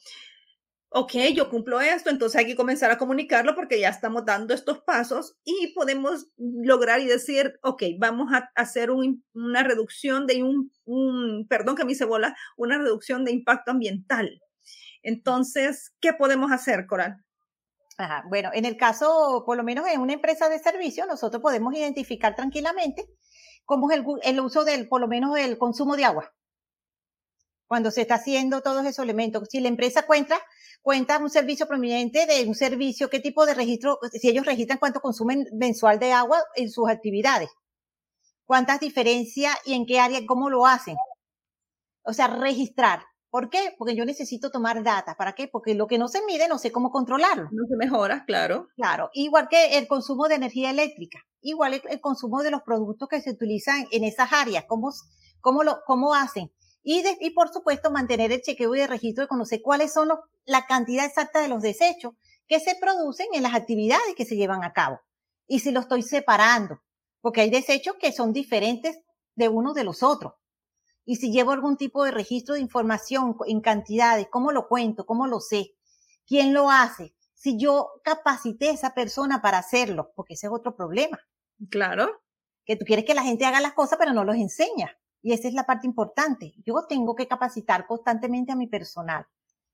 ok, 0.95 1.13
yo 1.35 1.49
cumplo 1.49 1.81
esto, 1.81 2.11
entonces 2.11 2.39
hay 2.39 2.47
que 2.47 2.57
comenzar 2.57 2.91
a 2.91 2.99
comunicarlo 2.99 3.55
porque 3.55 3.81
ya 3.81 3.89
estamos 3.89 4.25
dando 4.27 4.53
estos 4.53 4.81
pasos 4.83 5.37
y 5.45 5.73
podemos 5.75 6.29
lograr 6.37 7.01
y 7.01 7.07
decir, 7.07 7.59
ok, 7.63 7.83
vamos 7.99 8.33
a 8.33 8.51
hacer 8.55 8.91
una 8.91 9.63
reducción 9.63 10.27
de 10.27 10.43
un, 10.43 11.47
perdón 11.49 11.77
que 11.77 11.85
me 11.85 11.93
hice 11.93 12.05
bola, 12.05 12.37
una 12.57 12.79
reducción 12.79 13.25
de 13.25 13.33
impacto 13.33 13.71
ambiental. 13.71 14.41
Entonces, 15.03 15.95
¿qué 16.01 16.13
podemos 16.13 16.53
hacer, 16.53 16.87
Coral? 16.87 17.25
Ajá, 17.97 18.25
bueno, 18.29 18.51
en 18.53 18.65
el 18.65 18.77
caso, 18.77 19.45
por 19.47 19.57
lo 19.57 19.65
menos 19.65 19.87
en 19.89 20.01
una 20.01 20.13
empresa 20.13 20.49
de 20.49 20.59
servicio, 20.59 21.07
nosotros 21.07 21.43
podemos 21.43 21.75
identificar 21.75 22.37
tranquilamente 22.37 23.07
cómo 23.65 23.91
es 23.91 23.99
el, 23.99 24.05
el 24.23 24.41
uso 24.41 24.65
del, 24.65 24.89
por 24.89 25.01
lo 25.01 25.09
menos, 25.09 25.39
el 25.39 25.59
consumo 25.59 25.97
de 25.97 26.05
agua 26.05 26.33
cuando 27.73 27.91
se 27.91 28.03
está 28.03 28.17
haciendo 28.17 28.61
todos 28.61 28.85
esos 28.85 29.03
elementos. 29.03 29.49
Si 29.51 29.59
la 29.59 29.69
empresa 29.69 30.03
cuenta, 30.03 30.39
cuenta 30.83 31.17
un 31.17 31.31
servicio 31.31 31.67
prominente 31.67 32.27
de 32.27 32.47
un 32.47 32.55
servicio, 32.55 33.09
qué 33.09 33.19
tipo 33.19 33.47
de 33.47 33.55
registro, 33.55 33.99
si 34.13 34.29
ellos 34.29 34.45
registran 34.45 34.77
cuánto 34.79 35.01
consumen 35.01 35.47
mensual 35.55 35.99
de 35.99 36.13
agua 36.13 36.39
en 36.55 36.69
sus 36.69 36.91
actividades, 36.91 37.49
cuántas 38.45 38.79
diferencias 38.79 39.57
y 39.65 39.73
en 39.73 39.87
qué 39.87 40.01
área, 40.01 40.21
cómo 40.27 40.51
lo 40.51 40.67
hacen. 40.67 40.97
O 42.03 42.13
sea, 42.13 42.27
registrar. 42.27 43.05
¿Por 43.31 43.49
qué? 43.49 43.75
Porque 43.79 43.97
yo 43.97 44.05
necesito 44.05 44.51
tomar 44.51 44.83
data. 44.83 45.15
¿Para 45.15 45.33
qué? 45.33 45.49
Porque 45.49 45.73
lo 45.73 45.87
que 45.87 45.97
no 45.97 46.09
se 46.09 46.23
mide 46.27 46.49
no 46.49 46.59
sé 46.59 46.73
cómo 46.73 46.91
controlarlo. 46.91 47.49
No 47.53 47.67
se 47.67 47.77
mejora, 47.77 48.27
claro. 48.27 48.69
Claro. 48.77 49.09
Igual 49.15 49.49
que 49.49 49.79
el 49.79 49.89
consumo 49.89 50.29
de 50.29 50.35
energía 50.35 50.69
eléctrica. 50.69 51.21
Igual 51.41 51.81
el, 51.89 52.01
consumo 52.03 52.43
de 52.43 52.51
los 52.51 52.61
productos 52.61 53.09
que 53.09 53.23
se 53.23 53.31
utilizan 53.31 53.87
en 53.93 54.05
esas 54.05 54.31
áreas. 54.31 54.67
¿Cómo, 54.69 54.93
cómo, 55.41 55.65
lo, 55.65 55.79
cómo 55.87 56.15
hacen? 56.15 56.53
Y, 56.83 57.05
y 57.21 57.31
por 57.31 57.53
supuesto 57.53 57.91
mantener 57.91 58.33
el 58.33 58.43
chequeo 58.43 58.75
y 58.75 58.81
el 58.81 58.89
registro 58.89 59.23
de 59.23 59.29
conocer 59.29 59.61
cuáles 59.63 59.93
son 59.93 60.09
la 60.45 60.67
cantidad 60.67 61.05
exacta 61.05 61.41
de 61.41 61.49
los 61.49 61.63
desechos 61.63 62.15
que 62.49 62.61
se 62.61 62.75
producen 62.75 63.29
en 63.33 63.43
las 63.43 63.55
actividades 63.55 64.15
que 64.17 64.25
se 64.25 64.37
llevan 64.37 64.65
a 64.65 64.73
cabo. 64.73 65.01
Y 65.47 65.61
si 65.61 65.71
lo 65.71 65.81
estoy 65.81 66.03
separando, 66.03 66.83
porque 67.21 67.41
hay 67.41 67.51
desechos 67.51 67.97
que 68.01 68.13
son 68.13 68.33
diferentes 68.33 68.99
de 69.35 69.49
unos 69.49 69.75
de 69.75 69.85
los 69.85 70.03
otros. 70.03 70.35
Y 71.05 71.17
si 71.17 71.33
llevo 71.33 71.53
algún 71.53 71.77
tipo 71.77 72.05
de 72.05 72.11
registro 72.11 72.55
de 72.55 72.61
información 72.61 73.37
en 73.47 73.61
cantidades, 73.61 74.29
¿cómo 74.31 74.53
lo 74.53 74.69
cuento? 74.69 75.07
¿Cómo 75.07 75.27
lo 75.27 75.41
sé? 75.41 75.75
¿Quién 76.27 76.53
lo 76.53 76.71
hace? 76.71 77.15
Si 77.35 77.59
yo 77.59 77.91
capacité 78.05 78.69
a 78.69 78.73
esa 78.73 78.95
persona 78.95 79.43
para 79.43 79.59
hacerlo, 79.59 80.13
porque 80.15 80.35
ese 80.35 80.47
es 80.47 80.53
otro 80.53 80.77
problema. 80.77 81.19
Claro. 81.71 82.23
Que 82.65 82.77
tú 82.77 82.85
quieres 82.85 83.05
que 83.05 83.15
la 83.15 83.25
gente 83.25 83.45
haga 83.45 83.61
las 83.61 83.73
cosas, 83.73 83.99
pero 83.99 84.13
no 84.13 84.25
los 84.25 84.37
enseña. 84.37 84.97
Y 85.23 85.33
esa 85.33 85.49
es 85.49 85.55
la 85.55 85.65
parte 85.65 85.87
importante. 85.87 86.53
Yo 86.67 86.85
tengo 86.89 87.15
que 87.15 87.29
capacitar 87.29 87.87
constantemente 87.87 88.53
a 88.53 88.57
mi 88.57 88.67
personal. 88.67 89.27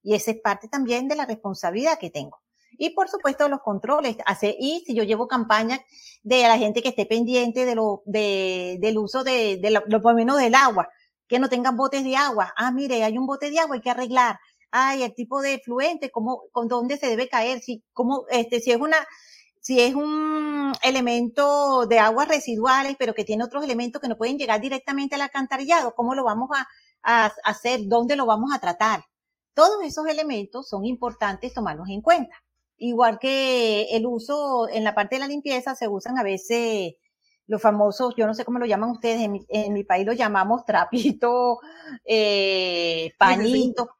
Y 0.02 0.14
esa 0.14 0.30
es 0.30 0.40
parte 0.40 0.68
también 0.68 1.08
de 1.08 1.16
la 1.16 1.26
responsabilidad 1.26 1.98
que 1.98 2.10
tengo. 2.10 2.38
Y 2.72 2.90
por 2.90 3.08
supuesto 3.08 3.48
los 3.48 3.60
controles. 3.62 4.16
y 4.42 4.84
si 4.86 4.94
yo 4.94 5.02
llevo 5.02 5.26
campaña 5.26 5.80
de 6.22 6.42
la 6.42 6.58
gente 6.58 6.82
que 6.82 6.90
esté 6.90 7.06
pendiente 7.06 7.64
de 7.64 7.74
lo, 7.74 8.02
de, 8.04 8.78
del 8.80 8.98
uso 8.98 9.24
de, 9.24 9.58
lo, 9.88 10.02
por 10.02 10.14
menos 10.14 10.38
del 10.38 10.54
agua, 10.54 10.88
que 11.26 11.38
no 11.38 11.48
tengan 11.48 11.76
botes 11.76 12.04
de 12.04 12.16
agua. 12.16 12.52
Ah, 12.56 12.70
mire, 12.70 13.02
hay 13.04 13.18
un 13.18 13.26
bote 13.26 13.50
de 13.50 13.58
agua, 13.58 13.76
hay 13.76 13.80
que 13.80 13.90
arreglar. 13.90 14.38
Ay, 14.70 15.02
el 15.02 15.14
tipo 15.14 15.40
de 15.40 15.58
fluente, 15.60 16.10
cómo, 16.10 16.44
con 16.52 16.68
dónde 16.68 16.98
se 16.98 17.08
debe 17.08 17.28
caer, 17.28 17.60
si, 17.60 17.82
cómo, 17.92 18.26
este, 18.30 18.60
si 18.60 18.70
es 18.70 18.78
una, 18.78 18.98
si 19.68 19.82
es 19.82 19.94
un 19.94 20.72
elemento 20.82 21.84
de 21.84 21.98
aguas 21.98 22.26
residuales, 22.26 22.96
pero 22.98 23.12
que 23.12 23.24
tiene 23.24 23.44
otros 23.44 23.62
elementos 23.62 24.00
que 24.00 24.08
no 24.08 24.16
pueden 24.16 24.38
llegar 24.38 24.62
directamente 24.62 25.16
al 25.16 25.20
alcantarillado, 25.20 25.94
¿cómo 25.94 26.14
lo 26.14 26.24
vamos 26.24 26.48
a, 27.02 27.30
hacer? 27.44 27.80
¿Dónde 27.84 28.16
lo 28.16 28.24
vamos 28.24 28.50
a 28.54 28.60
tratar? 28.60 29.04
Todos 29.52 29.84
esos 29.84 30.06
elementos 30.06 30.70
son 30.70 30.86
importantes 30.86 31.52
tomarlos 31.52 31.90
en 31.90 32.00
cuenta. 32.00 32.34
Igual 32.78 33.18
que 33.18 33.88
el 33.90 34.06
uso 34.06 34.70
en 34.70 34.84
la 34.84 34.94
parte 34.94 35.16
de 35.16 35.20
la 35.20 35.28
limpieza, 35.28 35.74
se 35.74 35.86
usan 35.86 36.16
a 36.16 36.22
veces 36.22 36.94
los 37.46 37.60
famosos, 37.60 38.14
yo 38.16 38.26
no 38.26 38.32
sé 38.32 38.46
cómo 38.46 38.58
lo 38.58 38.64
llaman 38.64 38.88
ustedes, 38.88 39.20
en 39.50 39.72
mi, 39.74 39.84
país 39.84 40.06
lo 40.06 40.14
llamamos 40.14 40.64
trapito, 40.64 41.58
eh, 42.06 43.12
pañito, 43.18 43.98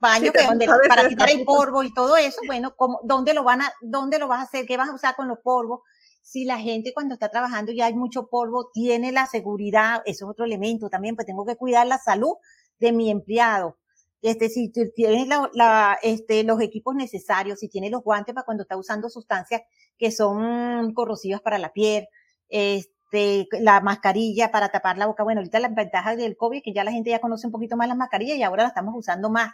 baño 0.00 0.32
que 0.32 0.42
donde, 0.44 0.66
para 0.88 1.08
quitar 1.08 1.30
el 1.30 1.44
polvo 1.44 1.82
y 1.82 1.92
todo 1.92 2.16
eso, 2.16 2.40
bueno, 2.46 2.74
¿cómo, 2.76 3.00
¿dónde 3.04 3.34
lo 3.34 3.44
van 3.44 3.62
a, 3.62 3.72
dónde 3.80 4.18
lo 4.18 4.28
vas 4.28 4.40
a 4.40 4.42
hacer? 4.42 4.66
¿Qué 4.66 4.76
vas 4.76 4.88
a 4.88 4.94
usar 4.94 5.16
con 5.16 5.28
los 5.28 5.38
polvos? 5.38 5.80
Si 6.22 6.44
la 6.44 6.58
gente 6.58 6.92
cuando 6.92 7.14
está 7.14 7.30
trabajando 7.30 7.72
y 7.72 7.80
hay 7.80 7.94
mucho 7.94 8.28
polvo, 8.28 8.70
tiene 8.72 9.12
la 9.12 9.26
seguridad, 9.26 10.02
eso 10.04 10.26
es 10.26 10.30
otro 10.30 10.44
elemento 10.44 10.88
también, 10.88 11.16
pues 11.16 11.26
tengo 11.26 11.46
que 11.46 11.56
cuidar 11.56 11.86
la 11.86 11.98
salud 11.98 12.34
de 12.78 12.92
mi 12.92 13.10
empleado. 13.10 13.78
Este, 14.20 14.48
si 14.48 14.70
tienes 14.70 15.28
la, 15.28 15.48
la, 15.54 15.98
este, 16.02 16.42
los 16.42 16.60
equipos 16.60 16.94
necesarios, 16.94 17.60
si 17.60 17.68
tienes 17.68 17.90
los 17.90 18.02
guantes 18.02 18.34
para 18.34 18.44
cuando 18.44 18.62
está 18.62 18.76
usando 18.76 19.08
sustancias 19.08 19.62
que 19.96 20.10
son 20.10 20.92
corrosivas 20.92 21.40
para 21.40 21.58
la 21.58 21.72
piel, 21.72 22.08
este, 22.48 23.48
la 23.60 23.80
mascarilla 23.80 24.50
para 24.50 24.70
tapar 24.70 24.98
la 24.98 25.06
boca. 25.06 25.22
Bueno, 25.22 25.40
ahorita 25.40 25.60
la 25.60 25.68
ventaja 25.68 26.16
del 26.16 26.36
COVID 26.36 26.58
es 26.58 26.62
que 26.64 26.72
ya 26.72 26.84
la 26.84 26.92
gente 26.92 27.10
ya 27.10 27.20
conoce 27.20 27.46
un 27.46 27.52
poquito 27.52 27.76
más 27.76 27.88
las 27.88 27.96
mascarillas 27.96 28.36
y 28.38 28.42
ahora 28.42 28.64
la 28.64 28.68
estamos 28.68 28.94
usando 28.96 29.30
más 29.30 29.52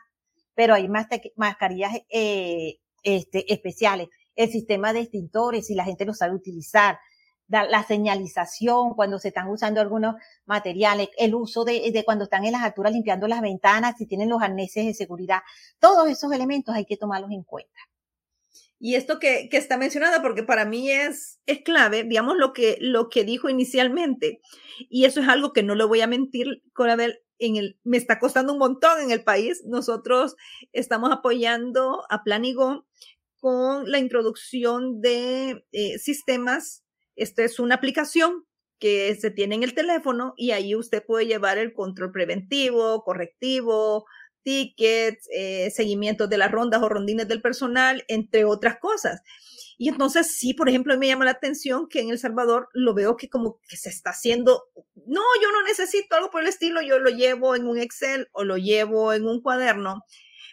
pero 0.54 0.75
hay 0.75 0.88
mascarillas 0.88 1.92
eh, 2.08 2.78
este, 3.02 3.52
especiales, 3.52 4.08
el 4.37 4.50
sistema 4.50 4.92
de 4.92 5.00
extintores, 5.00 5.66
si 5.66 5.75
la 5.75 5.84
gente 5.84 6.04
lo 6.04 6.14
sabe 6.14 6.34
utilizar, 6.34 6.99
la 7.49 7.84
señalización 7.87 8.94
cuando 8.94 9.18
se 9.18 9.28
están 9.28 9.49
usando 9.49 9.80
algunos 9.80 10.16
materiales, 10.46 11.11
el 11.18 11.34
uso 11.34 11.64
de, 11.64 12.02
cuando 12.04 12.25
están 12.25 12.44
en 12.44 12.52
las 12.52 12.62
alturas 12.62 12.92
limpiando 12.92 13.28
las 13.28 13.42
ventanas, 13.42 13.96
si 13.99 14.06
tienen 14.06 14.30
los 14.30 14.42
arneses 14.42 14.87
de 14.87 14.94
seguridad, 14.94 15.40
todos 15.78 16.08
esos 16.08 16.32
elementos 16.32 16.75
hay 16.75 16.87
que 16.87 16.96
tomarlos 16.96 17.30
en 17.30 17.42
cuenta. 17.42 17.78
Y 18.80 18.96
esto 18.96 19.18
que, 19.18 19.49
que 19.50 19.56
está 19.56 19.76
mencionado, 19.76 20.20
porque 20.20 20.42
para 20.42 20.64
mí 20.64 20.90
es, 20.90 21.40
es 21.46 21.61
clave, 21.62 22.04
digamos 22.04 22.37
lo 22.37 22.52
que, 22.52 22.76
lo 22.80 23.08
que 23.08 23.25
dijo 23.25 23.49
inicialmente, 23.49 24.40
y 24.88 25.04
eso 25.04 25.20
es 25.20 25.28
algo 25.28 25.52
que 25.52 25.62
no 25.62 25.75
le 25.75 25.84
voy 25.84 26.00
a 26.00 26.06
mentir, 26.06 26.62
Corabel, 26.73 27.20
en 27.38 27.56
el, 27.56 27.78
me 27.84 27.96
está 27.96 28.18
costando 28.18 28.52
un 28.52 28.58
montón 28.58 29.00
en 29.00 29.10
el 29.10 29.24
país. 29.24 29.62
Nosotros 29.66 30.36
estamos 30.72 31.10
apoyando 31.12 32.04
a 32.10 32.22
Planigo 32.22 32.86
con 33.38 33.90
la 33.90 33.98
introducción 33.98 35.00
de 35.00 35.64
eh, 35.72 35.98
sistemas. 35.98 36.84
Esta 37.16 37.44
es 37.44 37.58
una 37.58 37.76
aplicación 37.76 38.46
que 38.78 39.14
se 39.14 39.30
tiene 39.30 39.54
en 39.54 39.62
el 39.62 39.74
teléfono 39.74 40.34
y 40.36 40.50
ahí 40.50 40.74
usted 40.74 41.04
puede 41.04 41.26
llevar 41.26 41.58
el 41.58 41.72
control 41.72 42.12
preventivo, 42.12 43.02
correctivo, 43.04 44.04
tickets, 44.44 45.28
eh, 45.34 45.70
seguimientos 45.70 46.28
de 46.28 46.38
las 46.38 46.52
rondas 46.52 46.82
o 46.82 46.88
rondines 46.88 47.26
del 47.26 47.42
personal, 47.42 48.04
entre 48.08 48.44
otras 48.44 48.78
cosas. 48.78 49.22
Y 49.76 49.88
entonces 49.88 50.36
sí, 50.36 50.54
por 50.54 50.68
ejemplo, 50.68 50.96
me 50.96 51.08
llama 51.08 51.24
la 51.24 51.32
atención 51.32 51.88
que 51.88 52.00
en 52.00 52.10
El 52.10 52.18
Salvador 52.18 52.68
lo 52.72 52.94
veo 52.94 53.16
que 53.16 53.28
como 53.28 53.58
que 53.68 53.76
se 53.76 53.88
está 53.88 54.10
haciendo, 54.10 54.68
no, 55.06 55.22
yo 55.42 55.50
no 55.50 55.62
necesito 55.66 56.14
algo 56.14 56.30
por 56.30 56.42
el 56.42 56.48
estilo, 56.48 56.80
yo 56.80 56.98
lo 57.00 57.10
llevo 57.10 57.56
en 57.56 57.66
un 57.66 57.78
Excel 57.78 58.28
o 58.32 58.44
lo 58.44 58.56
llevo 58.56 59.12
en 59.12 59.26
un 59.26 59.40
cuaderno, 59.42 60.04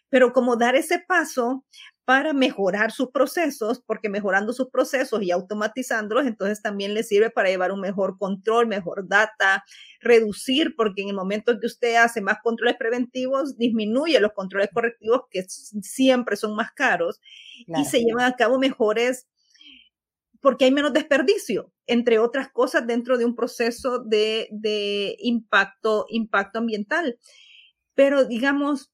pero 0.10 0.34
como 0.34 0.56
dar 0.56 0.76
ese 0.76 1.00
paso 1.00 1.66
para 2.06 2.34
mejorar 2.34 2.92
sus 2.92 3.12
procesos, 3.12 3.82
porque 3.86 4.10
mejorando 4.10 4.54
sus 4.54 4.70
procesos 4.70 5.22
y 5.22 5.32
automatizándolos, 5.32 6.26
entonces 6.26 6.62
también 6.62 6.94
le 6.94 7.04
sirve 7.04 7.30
para 7.30 7.50
llevar 7.50 7.72
un 7.72 7.80
mejor 7.80 8.18
control, 8.18 8.68
mejor 8.68 9.08
data, 9.08 9.64
reducir, 10.00 10.76
porque 10.76 11.04
en 11.04 11.10
el 11.10 11.16
momento 11.16 11.60
que 11.60 11.68
usted 11.68 11.96
hace 11.96 12.22
más 12.22 12.38
controles 12.44 12.76
preventivos, 12.78 13.58
disminuye 13.58 14.20
los 14.20 14.34
controles 14.34 14.70
correctivos 14.74 15.22
que 15.30 15.46
siempre 15.48 16.36
son 16.36 16.56
más 16.56 16.72
caros 16.72 17.22
y 17.68 17.86
se 17.86 18.04
llevan 18.04 18.26
a 18.26 18.36
cabo 18.36 18.58
mejores 18.58 19.28
porque 20.42 20.66
hay 20.66 20.72
menos 20.72 20.92
desperdicio, 20.92 21.72
entre 21.86 22.18
otras 22.18 22.50
cosas, 22.50 22.88
dentro 22.88 23.20
de 23.20 23.26
un 23.26 23.36
proceso 23.36 24.00
de, 24.00 24.48
de 24.52 25.16
impacto, 25.20 26.08
impacto 26.10 26.58
ambiental. 26.58 27.20
Pero 27.94 28.26
digamos, 28.26 28.92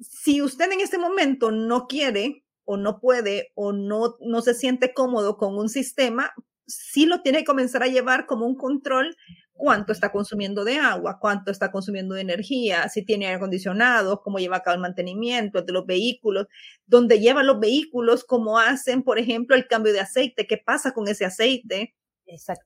si 0.00 0.42
usted 0.42 0.70
en 0.72 0.80
este 0.80 0.98
momento 0.98 1.50
no 1.50 1.86
quiere 1.86 2.44
o 2.64 2.76
no 2.76 3.00
puede 3.00 3.52
o 3.54 3.72
no, 3.72 4.16
no 4.20 4.40
se 4.42 4.54
siente 4.54 4.94
cómodo 4.94 5.36
con 5.36 5.56
un 5.58 5.68
sistema, 5.68 6.32
sí 6.66 7.06
lo 7.06 7.22
tiene 7.22 7.38
que 7.38 7.44
comenzar 7.44 7.82
a 7.82 7.88
llevar 7.88 8.26
como 8.26 8.46
un 8.46 8.56
control 8.56 9.16
cuánto 9.52 9.92
está 9.92 10.10
consumiendo 10.10 10.64
de 10.64 10.78
agua, 10.78 11.18
cuánto 11.20 11.50
está 11.50 11.70
consumiendo 11.70 12.14
de 12.14 12.22
energía, 12.22 12.88
si 12.88 13.04
tiene 13.04 13.26
aire 13.26 13.36
acondicionado, 13.36 14.20
cómo 14.22 14.38
lleva 14.38 14.56
a 14.56 14.62
cabo 14.62 14.74
el 14.74 14.80
mantenimiento 14.80 15.62
de 15.62 15.72
los 15.72 15.86
vehículos, 15.86 16.48
dónde 16.86 17.20
llevan 17.20 17.46
los 17.46 17.60
vehículos, 17.60 18.24
cómo 18.24 18.58
hacen, 18.58 19.02
por 19.02 19.18
ejemplo, 19.18 19.54
el 19.56 19.68
cambio 19.68 19.92
de 19.92 20.00
aceite, 20.00 20.46
qué 20.46 20.58
pasa 20.58 20.92
con 20.92 21.08
ese 21.08 21.24
aceite. 21.24 21.94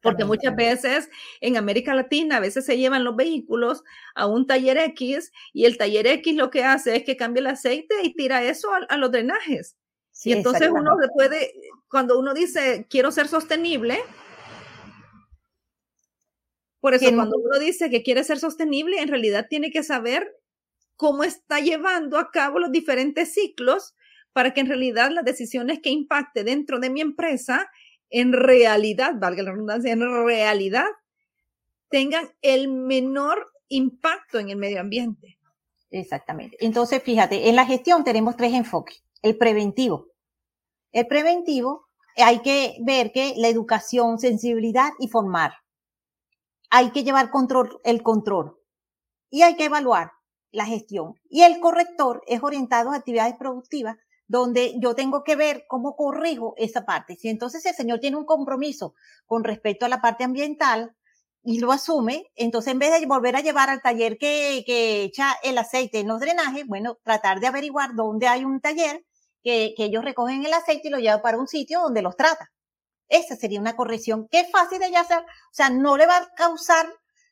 Porque 0.02 0.24
muchas 0.24 0.54
veces 0.54 1.10
en 1.40 1.56
América 1.56 1.94
Latina 1.94 2.36
a 2.36 2.40
veces 2.40 2.64
se 2.64 2.78
llevan 2.78 3.04
los 3.04 3.16
vehículos 3.16 3.82
a 4.14 4.26
un 4.26 4.46
taller 4.46 4.78
X 4.78 5.32
y 5.52 5.64
el 5.64 5.76
taller 5.76 6.06
X 6.06 6.36
lo 6.36 6.50
que 6.50 6.64
hace 6.64 6.96
es 6.96 7.04
que 7.04 7.16
cambia 7.16 7.40
el 7.40 7.48
aceite 7.48 7.94
y 8.02 8.14
tira 8.14 8.42
eso 8.44 8.68
a 8.88 8.96
los 8.96 9.10
drenajes. 9.10 9.76
Y 10.24 10.32
entonces 10.32 10.68
uno 10.70 10.96
puede, 11.14 11.52
cuando 11.88 12.18
uno 12.18 12.34
dice 12.34 12.86
quiero 12.90 13.12
ser 13.12 13.28
sostenible, 13.28 13.99
por 16.80 16.94
eso 16.94 17.12
cuando 17.14 17.36
uno 17.36 17.58
dice 17.58 17.90
que 17.90 18.02
quiere 18.02 18.25
ser 18.25 18.38
sostenible, 18.38 19.00
en 19.00 19.08
realidad 19.08 19.47
tiene 19.49 19.71
que 19.71 19.82
saber 19.82 20.36
cómo 20.97 21.25
está 21.25 21.60
llevando 21.60 22.18
a 22.18 22.30
cabo 22.30 22.58
los 22.58 22.73
diferentes 22.73 23.32
ciclos 23.32 23.94
para 24.32 24.54
que 24.54 24.60
en 24.60 24.68
realidad 24.68 25.10
las 25.10 25.25
decisiones 25.25 25.80
que 25.80 25.90
impacte 25.90 26.44
dentro 26.44 26.78
de 26.78 26.90
mi 26.90 27.00
empresa, 27.00 27.71
en 28.10 28.32
realidad, 28.32 29.12
valga 29.16 29.42
la 29.42 29.52
redundancia, 29.52 29.92
en 29.92 30.00
realidad 30.00 30.86
tengan 31.90 32.28
el 32.42 32.68
menor 32.68 33.50
impacto 33.68 34.38
en 34.38 34.50
el 34.50 34.56
medio 34.56 34.80
ambiente. 34.80 35.38
Exactamente. 35.90 36.56
Entonces, 36.60 37.02
fíjate, 37.02 37.49
en 37.49 37.56
la 37.56 37.66
gestión 37.66 38.04
tenemos 38.04 38.36
tres 38.36 38.52
enfoques. 38.52 39.02
El 39.23 39.36
preventivo, 39.36 40.08
el 40.92 41.06
preventivo, 41.06 41.86
hay 42.16 42.40
que 42.40 42.76
ver 42.80 43.12
que 43.12 43.34
la 43.36 43.49
educación, 43.49 44.18
sensibilidad 44.18 44.90
y 44.99 45.08
formar. 45.08 45.52
Hay 46.71 46.90
que 46.90 47.04
llevar 47.04 47.30
control, 47.30 47.80
el 47.84 48.02
control. 48.02 48.56
Y 49.30 49.42
hay 49.42 49.56
que 49.56 49.66
evaluar 49.66 50.12
la 50.50 50.66
gestión. 50.66 51.14
Y 51.28 51.42
el 51.42 51.60
corrector 51.60 52.23
es 52.26 52.42
orientado 52.42 52.90
a 52.90 52.97
actividades 52.97 53.36
productivas 53.38 53.97
donde 54.28 54.75
yo 54.78 54.95
tengo 54.95 55.25
que 55.25 55.36
ver 55.36 55.64
cómo 55.67 55.97
corrijo 55.97 56.54
esa 56.56 56.84
parte. 56.84 57.17
Si 57.17 57.28
entonces 57.28 57.64
el 57.67 57.75
señor 57.75 57.99
tiene 57.99 58.19
un 58.19 58.26
compromiso 58.26 58.95
con 59.26 59.43
respecto 59.43 59.86
a 59.86 59.88
la 59.88 60.00
parte 60.00 60.23
ambiental 60.23 60.95
y 61.43 61.60
lo 61.60 61.73
asume, 61.73 62.30
entonces 62.36 62.73
en 62.73 62.78
vez 62.78 63.00
de 63.00 63.06
volver 63.06 63.36
a 63.36 63.41
llevar 63.41 63.71
al 63.71 63.80
taller 63.80 64.19
que, 64.19 64.62
que 64.67 65.02
echa 65.02 65.34
el 65.43 65.56
aceite 65.56 66.00
en 66.00 66.08
los 66.08 66.21
drenajes, 66.21 66.67
bueno, 66.67 66.99
tratar 67.02 67.41
de 67.41 67.47
averiguar 67.47 67.95
dónde 67.95 68.28
hay 68.28 68.45
un 68.45 68.60
taller 68.60 69.04
que, 69.43 69.75
ellos 69.78 70.04
recogen 70.04 70.45
el 70.45 70.52
aceite 70.52 70.88
y 70.88 70.91
lo 70.91 70.99
llevan 70.99 71.23
para 71.23 71.38
un 71.38 71.49
sitio 71.49 71.80
donde 71.80 72.02
los 72.02 72.17
trata. 72.17 72.52
Esa 73.08 73.36
sería 73.36 73.60
una 73.60 73.76
corrección 73.76 74.28
que 74.28 74.41
es 74.41 74.50
fácil 74.50 74.78
de 74.78 74.95
hacer, 74.97 75.21
o 75.21 75.52
sea, 75.54 75.71
no 75.71 75.97
le 75.97 76.06
va 76.06 76.19
a 76.19 76.34
causar 76.34 76.86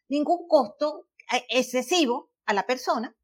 ningún 0.09 0.49
costo 0.49 1.07
eh, 1.33 1.45
excesivo 1.51 2.31
a 2.47 2.55
la 2.55 2.67
persona, 2.67 3.15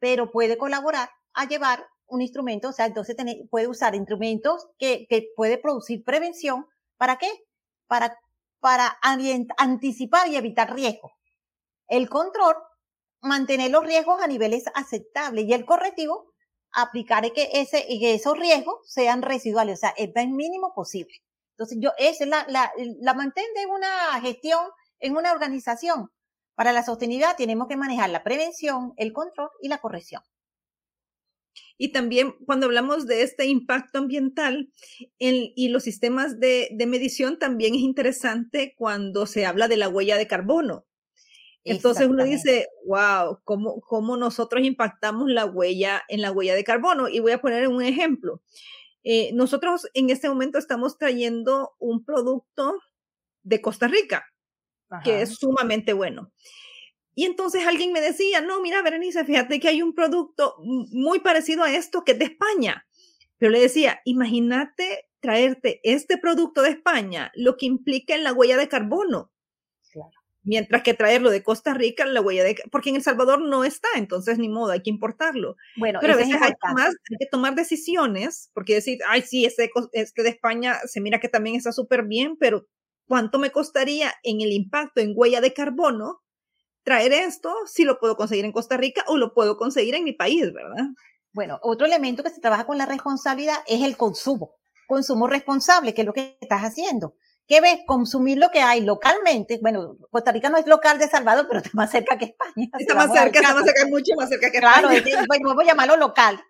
pero 0.00 0.32
puede 0.32 0.58
colaborar 0.58 1.10
a 1.34 1.46
llevar 1.46 1.86
un 2.08 2.22
instrumento, 2.22 2.68
o 2.68 2.72
sea, 2.72 2.86
entonces 2.86 3.16
puede 3.50 3.68
usar 3.68 3.94
instrumentos 3.94 4.68
que, 4.78 5.06
puede 5.36 5.58
producir 5.58 6.04
prevención. 6.04 6.66
¿Para 6.96 7.18
qué? 7.18 7.30
Para, 7.86 8.18
para 8.60 8.98
anticipar 9.58 10.28
y 10.28 10.36
evitar 10.36 10.74
riesgos. 10.74 11.12
El 11.88 12.08
control, 12.08 12.56
mantener 13.20 13.70
los 13.70 13.84
riesgos 13.84 14.20
a 14.22 14.26
niveles 14.26 14.64
aceptables 14.74 15.44
y 15.46 15.52
el 15.52 15.64
correctivo, 15.64 16.32
aplicar 16.72 17.30
que, 17.32 17.50
ese, 17.54 17.86
que 17.86 18.14
esos 18.14 18.38
riesgos 18.38 18.76
sean 18.84 19.22
residuales, 19.22 19.78
o 19.78 19.80
sea, 19.80 19.94
el 19.96 20.12
mínimo 20.30 20.72
posible. 20.74 21.14
Entonces, 21.52 21.78
yo, 21.80 21.90
esa 21.96 22.24
es 22.24 22.30
la, 22.30 22.44
la, 22.48 22.70
la 23.00 23.14
mantén 23.14 23.46
de 23.54 23.66
una 23.66 24.20
gestión 24.20 24.60
en 24.98 25.16
una 25.16 25.32
organización. 25.32 26.10
Para 26.54 26.72
la 26.72 26.82
sostenibilidad 26.82 27.36
tenemos 27.36 27.68
que 27.68 27.76
manejar 27.76 28.10
la 28.10 28.22
prevención, 28.22 28.92
el 28.96 29.12
control 29.12 29.50
y 29.60 29.68
la 29.68 29.78
corrección. 29.78 30.22
Y 31.78 31.92
también 31.92 32.34
cuando 32.46 32.66
hablamos 32.66 33.06
de 33.06 33.22
este 33.22 33.46
impacto 33.46 33.98
ambiental 33.98 34.70
y 35.18 35.68
los 35.68 35.82
sistemas 35.82 36.40
de, 36.40 36.68
de, 36.72 36.86
medición, 36.86 37.38
también 37.38 37.74
es 37.74 37.80
interesante 37.80 38.74
cuando 38.76 39.26
se 39.26 39.44
habla 39.44 39.68
de 39.68 39.76
la 39.76 39.88
huella 39.88 40.16
de 40.16 40.26
carbono. 40.26 40.86
Entonces 41.66 42.06
uno 42.06 42.22
dice, 42.22 42.68
wow, 42.86 43.40
¿cómo, 43.42 43.80
¿cómo, 43.80 44.16
nosotros 44.16 44.64
impactamos 44.64 45.28
la 45.28 45.44
huella 45.44 46.02
en 46.08 46.22
la 46.22 46.30
huella 46.30 46.54
de 46.54 46.62
carbono? 46.62 47.08
Y 47.08 47.18
voy 47.18 47.32
a 47.32 47.40
poner 47.40 47.66
un 47.66 47.82
ejemplo. 47.82 48.40
Eh, 49.02 49.32
nosotros 49.34 49.88
en 49.92 50.10
este 50.10 50.28
momento 50.28 50.58
estamos 50.58 50.96
trayendo 50.96 51.72
un 51.78 52.04
producto 52.04 52.78
de 53.42 53.60
Costa 53.60 53.88
Rica, 53.88 54.26
que 55.02 55.22
es 55.22 55.36
sumamente 55.36 55.92
bueno. 55.92 56.32
Y 57.16 57.24
entonces 57.24 57.66
alguien 57.66 57.92
me 57.92 58.00
decía, 58.00 58.40
no, 58.40 58.60
mira, 58.60 58.82
Berenice, 58.82 59.24
fíjate 59.24 59.58
que 59.58 59.66
hay 59.66 59.82
un 59.82 59.94
producto 59.94 60.54
muy 60.60 61.18
parecido 61.18 61.64
a 61.64 61.72
esto 61.72 62.04
que 62.04 62.12
es 62.12 62.18
de 62.20 62.26
España. 62.26 62.86
Pero 63.38 63.50
le 63.50 63.58
decía, 63.58 64.00
imagínate 64.04 65.08
traerte 65.18 65.80
este 65.82 66.18
producto 66.18 66.62
de 66.62 66.70
España, 66.70 67.32
lo 67.34 67.56
que 67.56 67.66
implica 67.66 68.14
en 68.14 68.22
la 68.22 68.32
huella 68.32 68.56
de 68.56 68.68
carbono 68.68 69.32
mientras 70.46 70.82
que 70.82 70.94
traerlo 70.94 71.30
de 71.30 71.42
Costa 71.42 71.74
Rica, 71.74 72.06
la 72.06 72.20
huella 72.20 72.44
de, 72.44 72.56
porque 72.70 72.88
en 72.88 72.96
El 72.96 73.02
Salvador 73.02 73.42
no 73.42 73.64
está, 73.64 73.88
entonces 73.96 74.38
ni 74.38 74.48
modo, 74.48 74.70
hay 74.70 74.82
que 74.82 74.90
importarlo. 74.90 75.56
Bueno, 75.76 75.98
pero 76.00 76.14
a 76.14 76.16
veces 76.16 76.36
hay, 76.40 76.52
que 76.52 77.26
tomar 77.30 77.54
decisiones, 77.54 78.50
porque 78.54 78.74
decir, 78.74 79.00
ay, 79.08 79.22
sí, 79.22 79.44
este, 79.44 79.70
este 79.92 80.22
de 80.22 80.28
España 80.28 80.76
se 80.86 81.00
mira 81.00 81.18
que 81.20 81.28
también 81.28 81.56
está 81.56 81.72
súper 81.72 82.04
bien, 82.04 82.36
pero 82.38 82.66
¿cuánto 83.06 83.38
me 83.38 83.50
costaría 83.50 84.14
en 84.22 84.40
el 84.40 84.52
impacto 84.52 85.00
en 85.00 85.12
huella 85.14 85.40
de 85.40 85.52
carbono 85.52 86.22
traer 86.86 87.12
esto 87.12 87.52
si 87.66 87.84
lo 87.84 87.98
puedo 87.98 88.16
conseguir 88.16 88.44
en 88.44 88.52
Costa 88.52 88.76
Rica 88.78 89.04
o 89.08 89.18
lo 89.18 89.34
puedo 89.34 89.58
conseguir 89.58 89.96
en 89.96 90.04
mi 90.04 90.12
país, 90.12 90.52
verdad? 90.52 90.86
Bueno, 91.32 91.58
otro 91.62 91.86
elemento 91.86 92.22
que 92.22 92.30
se 92.30 92.40
trabaja 92.40 92.64
con 92.64 92.78
la 92.78 92.86
responsabilidad 92.86 93.56
es 93.66 93.82
el 93.82 93.98
consumo, 93.98 94.54
consumo 94.86 95.26
responsable, 95.26 95.92
que 95.92 96.02
es 96.02 96.06
lo 96.06 96.14
que 96.14 96.38
estás 96.40 96.62
haciendo 96.62 97.16
¿Qué 97.48 97.60
ves? 97.60 97.80
Consumir 97.86 98.38
lo 98.38 98.50
que 98.50 98.60
hay 98.60 98.80
localmente. 98.80 99.58
Bueno, 99.62 99.96
Costa 100.10 100.32
Rica 100.32 100.50
no 100.50 100.58
es 100.58 100.66
local 100.66 100.98
de 100.98 101.08
Salvador, 101.08 101.46
pero 101.48 101.60
está 101.60 101.70
más 101.74 101.90
cerca 101.90 102.18
que 102.18 102.26
España. 102.26 102.68
Está 102.76 102.94
más 102.94 103.12
cerca, 103.12 103.38
está 103.38 103.54
más 103.54 103.64
cerca, 103.64 103.86
mucho 103.86 104.14
más 104.16 104.28
cerca 104.28 104.50
que 104.50 104.58
España. 104.58 105.00
Claro, 105.00 105.28
vamos 105.44 105.64
a 105.64 105.66
llamarlo 105.66 105.96
local. 105.96 106.42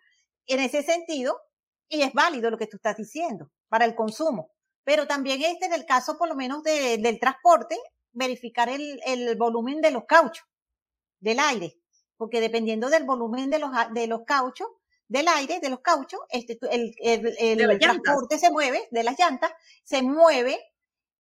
En 0.47 0.61
ese 0.61 0.83
sentido, 0.83 1.39
y 1.89 2.01
es 2.01 2.13
válido 2.15 2.51
lo 2.51 2.57
que 2.57 2.67
tú 2.67 2.77
estás 2.77 2.97
diciendo 2.97 3.51
para 3.69 3.85
el 3.85 3.95
consumo. 3.95 4.53
Pero 4.85 5.07
también 5.07 5.43
este, 5.43 5.67
en 5.67 5.75
el 5.75 5.85
caso 5.85 6.17
por 6.17 6.29
lo 6.29 6.35
menos 6.35 6.63
del 6.63 7.21
transporte, 7.21 7.77
verificar 8.17 8.69
el, 8.69 9.01
el 9.07 9.37
volumen 9.37 9.81
de 9.81 9.93
los 9.93 10.05
cauchos, 10.07 10.45
del 11.21 11.39
aire. 11.39 11.79
Porque 12.17 12.41
dependiendo 12.41 12.89
del 12.89 13.05
volumen 13.05 13.51
de 13.51 13.59
los, 13.59 13.71
de 13.93 14.07
los 14.07 14.23
cauchos, 14.27 14.69
del 15.07 15.29
aire, 15.29 15.61
de 15.61 15.69
los 15.69 15.81
cauchos, 15.81 16.21
este, 16.31 16.59
el, 16.71 16.95
el, 16.99 17.61
el 17.61 17.79
transporte 17.79 18.39
se 18.39 18.51
mueve, 18.51 18.89
de 18.91 19.05
las 19.05 19.19
llantas, 19.19 19.53
se 19.85 20.03
mueve 20.03 20.59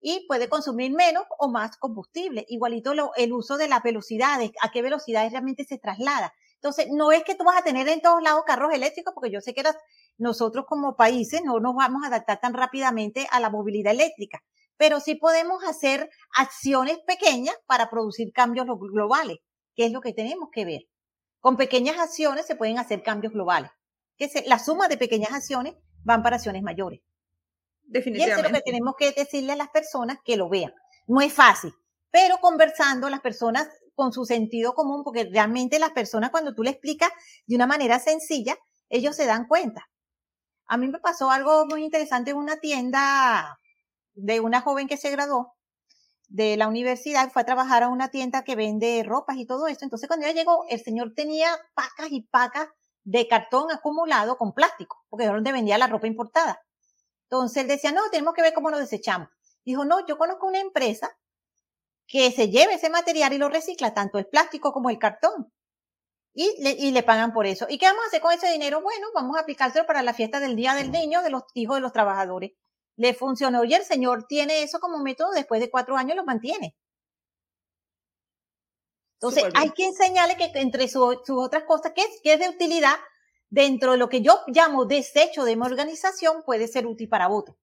y 0.00 0.26
puede 0.26 0.48
consumir 0.48 0.92
menos 0.92 1.24
o 1.38 1.48
más 1.48 1.76
combustible. 1.76 2.46
Igualito 2.48 2.94
lo, 2.94 3.14
el 3.14 3.32
uso 3.32 3.58
de 3.58 3.68
las 3.68 3.82
velocidades, 3.82 4.50
a 4.62 4.70
qué 4.70 4.82
velocidades 4.82 5.32
realmente 5.32 5.64
se 5.64 5.78
traslada. 5.78 6.32
Entonces, 6.54 6.88
no 6.90 7.12
es 7.12 7.22
que 7.24 7.34
tú 7.34 7.44
vas 7.44 7.58
a 7.58 7.62
tener 7.62 7.86
en 7.88 8.00
todos 8.00 8.22
lados 8.22 8.44
carros 8.46 8.72
eléctricos, 8.72 9.12
porque 9.14 9.30
yo 9.30 9.40
sé 9.40 9.52
que 9.52 9.62
nosotros 10.16 10.64
como 10.66 10.96
países 10.96 11.42
no 11.44 11.60
nos 11.60 11.74
vamos 11.74 12.02
a 12.02 12.06
adaptar 12.06 12.40
tan 12.40 12.54
rápidamente 12.54 13.26
a 13.30 13.38
la 13.38 13.50
movilidad 13.50 13.92
eléctrica, 13.92 14.42
pero 14.76 15.00
sí 15.00 15.14
podemos 15.14 15.64
hacer 15.64 16.10
acciones 16.36 16.98
pequeñas 17.06 17.56
para 17.66 17.88
producir 17.90 18.32
cambios 18.32 18.66
globales, 18.66 19.38
que 19.74 19.86
es 19.86 19.92
lo 19.92 20.00
que 20.00 20.12
tenemos 20.12 20.48
que 20.52 20.64
ver. 20.64 20.80
Con 21.40 21.56
pequeñas 21.56 21.98
acciones 21.98 22.46
se 22.46 22.56
pueden 22.56 22.78
hacer 22.78 23.02
cambios 23.02 23.32
globales. 23.32 23.70
Que 24.16 24.30
la 24.46 24.58
suma 24.58 24.88
de 24.88 24.96
pequeñas 24.96 25.32
acciones 25.32 25.74
van 26.02 26.22
para 26.22 26.36
acciones 26.36 26.62
mayores. 26.62 27.00
Definitivamente. 27.82 28.30
Y 28.30 28.32
eso 28.32 28.46
es 28.46 28.52
lo 28.52 28.58
que 28.58 28.70
tenemos 28.70 28.94
que 28.98 29.12
decirle 29.12 29.52
a 29.52 29.56
las 29.56 29.68
personas 29.68 30.18
que 30.24 30.36
lo 30.36 30.48
vean. 30.48 30.72
No 31.06 31.20
es 31.20 31.32
fácil, 31.32 31.72
pero 32.10 32.38
conversando 32.38 33.08
las 33.08 33.20
personas 33.20 33.68
con 33.94 34.12
su 34.12 34.24
sentido 34.24 34.74
común, 34.74 35.04
porque 35.04 35.28
realmente 35.30 35.78
las 35.78 35.92
personas 35.92 36.30
cuando 36.30 36.54
tú 36.54 36.62
le 36.62 36.70
explicas 36.70 37.10
de 37.46 37.56
una 37.56 37.66
manera 37.66 37.98
sencilla, 37.98 38.56
ellos 38.88 39.16
se 39.16 39.26
dan 39.26 39.46
cuenta. 39.46 39.86
A 40.66 40.76
mí 40.76 40.88
me 40.88 40.98
pasó 40.98 41.30
algo 41.30 41.64
muy 41.66 41.84
interesante 41.84 42.32
en 42.32 42.38
una 42.38 42.56
tienda 42.58 43.58
de 44.16 44.40
una 44.40 44.60
joven 44.60 44.88
que 44.88 44.96
se 44.96 45.10
graduó 45.10 45.54
de 46.28 46.56
la 46.56 46.66
universidad, 46.66 47.30
fue 47.30 47.42
a 47.42 47.46
trabajar 47.46 47.84
a 47.84 47.88
una 47.88 48.08
tienda 48.08 48.42
que 48.42 48.56
vende 48.56 49.04
ropas 49.04 49.36
y 49.36 49.46
todo 49.46 49.68
eso. 49.68 49.84
Entonces 49.84 50.08
cuando 50.08 50.26
ella 50.26 50.34
llegó, 50.34 50.64
el 50.68 50.82
señor 50.82 51.12
tenía 51.14 51.48
pacas 51.74 52.08
y 52.10 52.22
pacas 52.22 52.68
de 53.04 53.28
cartón 53.28 53.70
acumulado 53.70 54.36
con 54.36 54.52
plástico, 54.52 55.04
porque 55.08 55.26
es 55.26 55.30
donde 55.30 55.52
vendía 55.52 55.78
la 55.78 55.86
ropa 55.86 56.08
importada. 56.08 56.60
Entonces 57.28 57.62
él 57.62 57.68
decía, 57.68 57.92
no, 57.92 58.02
tenemos 58.10 58.34
que 58.34 58.42
ver 58.42 58.52
cómo 58.52 58.70
lo 58.70 58.78
desechamos. 58.78 59.28
Dijo, 59.64 59.84
no, 59.84 60.04
yo 60.06 60.18
conozco 60.18 60.46
una 60.46 60.60
empresa 60.60 61.16
que 62.08 62.30
se 62.32 62.50
lleve 62.50 62.74
ese 62.74 62.90
material 62.90 63.32
y 63.32 63.38
lo 63.38 63.48
recicla, 63.48 63.94
tanto 63.94 64.18
el 64.18 64.26
plástico 64.26 64.72
como 64.72 64.90
el 64.90 64.98
cartón. 64.98 65.52
Y 66.34 66.62
le, 66.62 66.70
y 66.72 66.90
le 66.90 67.02
pagan 67.02 67.32
por 67.32 67.46
eso. 67.46 67.66
¿Y 67.68 67.78
qué 67.78 67.86
vamos 67.86 68.04
a 68.04 68.08
hacer 68.08 68.20
con 68.20 68.32
ese 68.32 68.50
dinero? 68.50 68.82
Bueno, 68.82 69.06
vamos 69.14 69.36
a 69.36 69.40
aplicárselo 69.40 69.86
para 69.86 70.02
la 70.02 70.12
fiesta 70.12 70.38
del 70.38 70.54
Día 70.54 70.74
del 70.74 70.90
Niño 70.90 71.22
de 71.22 71.30
los 71.30 71.44
hijos 71.54 71.76
de 71.76 71.80
los 71.80 71.92
trabajadores. 71.92 72.52
Le 72.96 73.14
funcionó 73.14 73.64
y 73.64 73.74
el 73.74 73.84
señor 73.84 74.26
tiene 74.26 74.62
eso 74.62 74.80
como 74.80 74.98
método, 74.98 75.30
después 75.32 75.60
de 75.60 75.70
cuatro 75.70 75.96
años 75.96 76.16
lo 76.16 76.24
mantiene. 76.24 76.74
Entonces, 79.20 79.44
hay 79.54 79.70
que 79.70 79.86
enseñarle 79.86 80.36
que 80.36 80.50
entre 80.60 80.88
sus 80.88 81.18
otras 81.28 81.64
cosas, 81.64 81.92
que 81.94 82.02
es, 82.02 82.20
que 82.22 82.34
es 82.34 82.40
de 82.40 82.50
utilidad, 82.50 82.96
dentro 83.48 83.92
de 83.92 83.98
lo 83.98 84.08
que 84.08 84.20
yo 84.20 84.40
llamo 84.48 84.84
desecho 84.84 85.44
de 85.44 85.56
mi 85.56 85.62
organización, 85.62 86.42
puede 86.44 86.68
ser 86.68 86.86
útil 86.86 87.08
para 87.08 87.30
otro. 87.30 87.56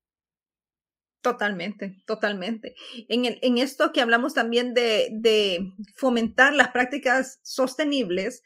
Totalmente, 1.21 2.01
totalmente. 2.05 2.75
En, 3.07 3.25
el, 3.25 3.39
en 3.41 3.57
esto 3.57 3.93
que 3.93 4.01
hablamos 4.01 4.33
también 4.33 4.73
de, 4.73 5.09
de 5.11 5.73
fomentar 5.95 6.53
las 6.53 6.69
prácticas 6.69 7.39
sostenibles, 7.43 8.41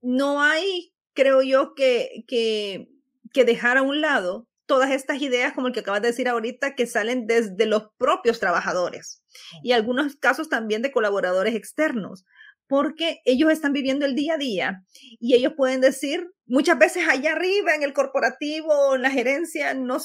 no 0.00 0.40
hay, 0.40 0.94
creo 1.12 1.42
yo, 1.42 1.74
que, 1.74 2.24
que, 2.26 2.88
que 3.34 3.44
dejar 3.44 3.76
a 3.76 3.82
un 3.82 4.00
lado 4.00 4.48
todas 4.70 4.92
estas 4.92 5.20
ideas, 5.20 5.52
como 5.52 5.66
el 5.66 5.72
que 5.72 5.80
acabas 5.80 6.00
de 6.00 6.06
decir 6.06 6.28
ahorita, 6.28 6.76
que 6.76 6.86
salen 6.86 7.26
desde 7.26 7.66
los 7.66 7.88
propios 7.98 8.38
trabajadores 8.38 9.20
y 9.64 9.72
algunos 9.72 10.14
casos 10.14 10.48
también 10.48 10.80
de 10.80 10.92
colaboradores 10.92 11.56
externos, 11.56 12.24
porque 12.68 13.20
ellos 13.24 13.50
están 13.50 13.72
viviendo 13.72 14.06
el 14.06 14.14
día 14.14 14.34
a 14.34 14.38
día 14.38 14.84
y 15.18 15.34
ellos 15.34 15.54
pueden 15.56 15.80
decir, 15.80 16.30
muchas 16.46 16.78
veces 16.78 17.02
allá 17.08 17.32
arriba 17.32 17.74
en 17.74 17.82
el 17.82 17.92
corporativo, 17.92 18.94
en 18.94 19.02
la 19.02 19.10
gerencia, 19.10 19.74
no 19.74 19.98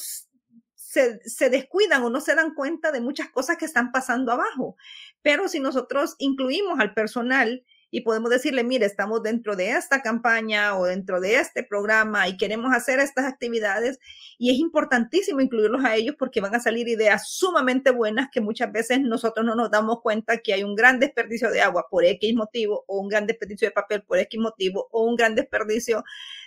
se, 0.73 1.19
se 1.23 1.49
descuidan 1.51 2.01
o 2.01 2.09
no 2.09 2.19
se 2.19 2.33
dan 2.33 2.55
cuenta 2.55 2.91
de 2.91 3.01
muchas 3.01 3.29
cosas 3.29 3.57
que 3.57 3.65
están 3.65 3.91
pasando 3.91 4.31
abajo. 4.31 4.77
Pero 5.21 5.47
si 5.47 5.59
nosotros 5.59 6.15
incluimos 6.17 6.79
al 6.79 6.95
personal, 6.95 7.63
y 7.95 8.01
podemos 8.01 8.29
decirle, 8.29 8.65
mire, 8.65 8.85
estamos 8.85 9.23
dentro 9.23 9.55
de 9.55 9.69
esta 9.69 10.01
campaña 10.01 10.77
o 10.77 10.83
dentro 10.83 11.21
de 11.21 11.35
este 11.35 11.63
programa 11.63 12.27
y 12.27 12.35
queremos 12.35 12.75
hacer 12.75 12.99
estas 12.99 13.23
actividades 13.23 13.99
y 14.37 14.51
es 14.51 14.57
importantísimo 14.57 15.39
incluirlos 15.39 15.85
a 15.85 15.95
ellos 15.95 16.13
porque 16.19 16.41
van 16.41 16.53
a 16.53 16.59
salir 16.59 16.89
ideas 16.89 17.29
sumamente 17.29 17.91
buenas 17.91 18.27
que 18.33 18.41
muchas 18.41 18.69
veces 18.73 18.99
nosotros 18.99 19.45
no 19.45 19.55
nos 19.55 19.71
damos 19.71 20.01
cuenta 20.01 20.39
que 20.39 20.51
hay 20.51 20.63
un 20.65 20.75
gran 20.75 20.99
desperdicio 20.99 21.49
de 21.51 21.61
agua 21.61 21.85
por 21.89 22.03
X 22.03 22.35
motivo 22.35 22.83
o 22.85 22.99
un 22.99 23.07
gran 23.07 23.27
desperdicio 23.27 23.69
de 23.69 23.71
papel 23.71 24.03
por 24.03 24.17
X 24.17 24.41
motivo 24.41 24.89
o 24.91 25.05
un 25.05 25.15
gran 25.15 25.33
desperdicio 25.33 26.03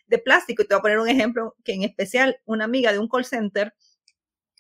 de 0.07 0.19
plástico. 0.19 0.63
Y 0.63 0.67
te 0.67 0.75
voy 0.75 0.81
a 0.81 0.83
poner 0.83 0.99
un 0.99 1.09
ejemplo 1.09 1.57
que 1.65 1.73
en 1.73 1.83
especial 1.83 2.43
una 2.45 2.67
amiga 2.67 2.93
de 2.93 2.99
un 2.99 3.09
call 3.09 3.25
center 3.25 3.73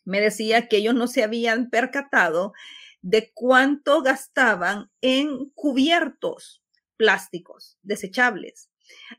me 0.06 0.22
decía 0.22 0.68
que 0.68 0.78
ellos 0.78 0.94
no 0.94 1.06
se 1.06 1.22
habían 1.22 1.68
percatado 1.68 2.54
de 3.02 3.30
cuánto 3.34 4.00
gastaban 4.00 4.90
en 5.02 5.50
cubiertos 5.50 6.62
plásticos 6.98 7.78
desechables. 7.82 8.68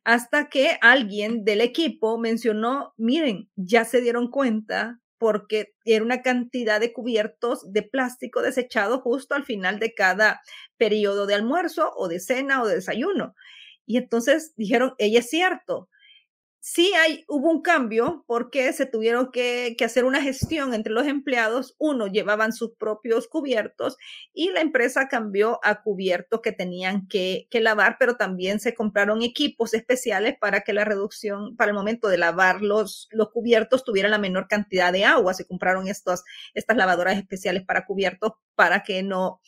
Hasta 0.03 0.49
que 0.49 0.77
alguien 0.81 1.43
del 1.45 1.61
equipo 1.61 2.19
mencionó, 2.19 2.93
miren, 2.97 3.49
ya 3.55 3.85
se 3.85 4.01
dieron 4.01 4.29
cuenta 4.29 4.99
porque 5.17 5.73
era 5.83 6.03
una 6.03 6.21
cantidad 6.21 6.79
de 6.79 6.93
cubiertos 6.93 7.71
de 7.71 7.83
plástico 7.83 8.41
desechado 8.41 9.01
justo 9.01 9.35
al 9.35 9.43
final 9.43 9.79
de 9.79 9.93
cada 9.93 10.41
periodo 10.77 11.25
de 11.25 11.35
almuerzo 11.35 11.91
o 11.95 12.07
de 12.07 12.19
cena 12.19 12.61
o 12.61 12.67
de 12.67 12.75
desayuno. 12.75 13.35
Y 13.85 13.97
entonces 13.97 14.53
dijeron, 14.55 14.93
ella 14.97 15.19
es 15.19 15.29
cierto, 15.29 15.89
sí 16.61 16.91
hay, 16.93 17.23
hubo 17.27 17.49
un 17.49 17.61
cambio 17.61 18.23
porque 18.27 18.71
se 18.73 18.85
tuvieron 18.85 19.31
que, 19.31 19.75
hacer 19.83 20.05
una 20.05 20.21
gestión 20.21 20.73
entre 20.73 20.93
los 20.93 21.07
empleados. 21.07 21.75
Uno 21.79 22.07
llevaban 22.07 22.53
sus 22.53 22.71
propios 22.75 23.27
cubiertos 23.27 23.97
y 24.33 24.49
la 24.51 24.61
empresa 24.61 25.07
cambió 25.07 25.59
a 25.63 25.81
cubiertos 25.81 26.41
que 26.41 26.51
tenían 26.51 27.07
que, 27.07 27.47
lavar, 27.53 27.97
pero 27.99 28.15
también 28.15 28.59
se 28.59 28.73
compraron 28.73 29.21
equipos 29.21 29.73
especiales 29.73 30.37
para 30.39 30.61
que 30.61 30.73
la 30.73 30.85
reducción, 30.85 31.55
para 31.55 31.71
el 31.71 31.75
momento 31.75 32.07
de 32.07 32.17
lavar 32.17 32.61
los, 32.61 33.07
los 33.11 33.31
cubiertos, 33.31 33.83
tuviera 33.83 34.09
la 34.09 34.17
menor 34.17 34.47
cantidad 34.47 34.91
de 34.91 35.05
agua. 35.05 35.33
Se 35.33 35.47
compraron 35.47 35.87
estos, 35.87 36.23
estas 36.53 36.77
lavadoras 36.77 37.17
especiales 37.17 37.63
para 37.65 37.85
cubiertos 37.85 38.33
para 38.55 38.83
que 38.83 39.03
no 39.03 39.41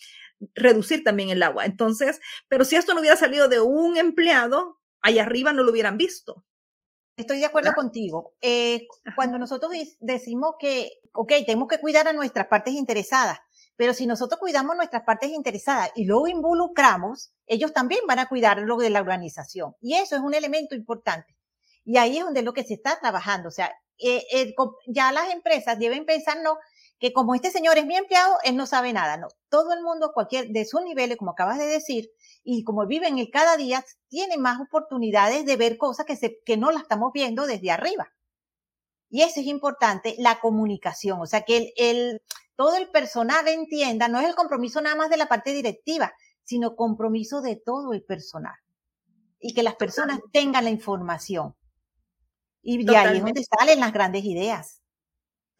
reducir 0.55 1.03
también 1.03 1.29
el 1.29 1.43
agua. 1.43 1.65
Entonces, 1.65 2.19
pero 2.47 2.65
si 2.65 2.75
esto 2.75 2.93
no 2.93 3.01
hubiera 3.01 3.17
salido 3.17 3.47
de 3.47 3.59
un 3.61 3.97
empleado, 3.97 4.79
allá 5.01 5.23
arriba 5.23 5.53
no 5.53 5.63
lo 5.63 5.71
hubieran 5.71 5.97
visto. 5.97 6.43
Estoy 7.17 7.39
de 7.39 7.45
acuerdo 7.45 7.73
contigo. 7.73 8.33
Eh, 8.41 8.87
cuando 9.15 9.37
nosotros 9.37 9.71
decimos 9.99 10.55
que, 10.59 10.91
ok, 11.13 11.33
tenemos 11.45 11.67
que 11.67 11.79
cuidar 11.79 12.07
a 12.07 12.13
nuestras 12.13 12.47
partes 12.47 12.73
interesadas, 12.73 13.39
pero 13.75 13.93
si 13.93 14.05
nosotros 14.05 14.39
cuidamos 14.39 14.75
nuestras 14.75 15.03
partes 15.03 15.31
interesadas 15.31 15.91
y 15.95 16.05
luego 16.05 16.27
involucramos, 16.27 17.33
ellos 17.47 17.73
también 17.73 18.01
van 18.07 18.19
a 18.19 18.27
cuidar 18.27 18.59
lo 18.59 18.77
de 18.77 18.89
la 18.89 19.01
organización. 19.01 19.75
Y 19.81 19.95
eso 19.95 20.15
es 20.15 20.21
un 20.21 20.33
elemento 20.33 20.75
importante. 20.75 21.35
Y 21.83 21.97
ahí 21.97 22.17
es 22.17 22.23
donde 22.23 22.41
es 22.41 22.45
lo 22.45 22.53
que 22.53 22.63
se 22.63 22.75
está 22.75 22.99
trabajando. 22.99 23.49
O 23.49 23.51
sea, 23.51 23.71
eh, 23.97 24.23
eh, 24.31 24.53
ya 24.87 25.11
las 25.11 25.31
empresas 25.31 25.79
deben 25.79 26.05
pensar, 26.05 26.37
no, 26.43 26.57
que 26.99 27.11
como 27.11 27.33
este 27.33 27.49
señor 27.49 27.77
es 27.77 27.85
mi 27.85 27.95
empleado, 27.95 28.37
él 28.43 28.55
no 28.55 28.65
sabe 28.67 28.93
nada. 28.93 29.17
No, 29.17 29.27
todo 29.49 29.73
el 29.73 29.81
mundo, 29.81 30.11
cualquier 30.13 30.49
de 30.49 30.65
sus 30.65 30.83
niveles, 30.83 31.17
como 31.17 31.31
acabas 31.31 31.57
de 31.57 31.65
decir, 31.65 32.09
y 32.43 32.63
como 32.63 32.85
viven 32.87 33.17
el 33.17 33.29
cada 33.29 33.57
día, 33.57 33.83
tienen 34.07 34.41
más 34.41 34.59
oportunidades 34.59 35.45
de 35.45 35.57
ver 35.57 35.77
cosas 35.77 36.05
que, 36.05 36.15
se, 36.15 36.39
que 36.45 36.57
no 36.57 36.71
las 36.71 36.83
estamos 36.83 37.11
viendo 37.13 37.45
desde 37.45 37.71
arriba. 37.71 38.11
Y 39.09 39.21
eso 39.21 39.41
es 39.41 39.47
importante, 39.47 40.15
la 40.17 40.39
comunicación, 40.39 41.19
o 41.19 41.25
sea, 41.25 41.41
que 41.41 41.57
el, 41.57 41.73
el, 41.75 42.21
todo 42.55 42.77
el 42.77 42.89
personal 42.89 43.47
entienda, 43.47 44.07
no 44.07 44.19
es 44.19 44.27
el 44.27 44.35
compromiso 44.35 44.81
nada 44.81 44.95
más 44.95 45.09
de 45.09 45.17
la 45.17 45.27
parte 45.27 45.53
directiva, 45.53 46.13
sino 46.43 46.75
compromiso 46.75 47.41
de 47.41 47.55
todo 47.57 47.93
el 47.93 48.03
personal. 48.03 48.55
Y 49.39 49.53
que 49.53 49.63
las 49.63 49.75
personas 49.75 50.19
tengan 50.31 50.63
la 50.63 50.69
información. 50.69 51.55
Y 52.61 52.83
de 52.83 52.95
ahí 52.95 53.17
es 53.17 53.23
donde 53.23 53.43
salen 53.43 53.79
las 53.79 53.91
grandes 53.91 54.23
ideas. 54.23 54.80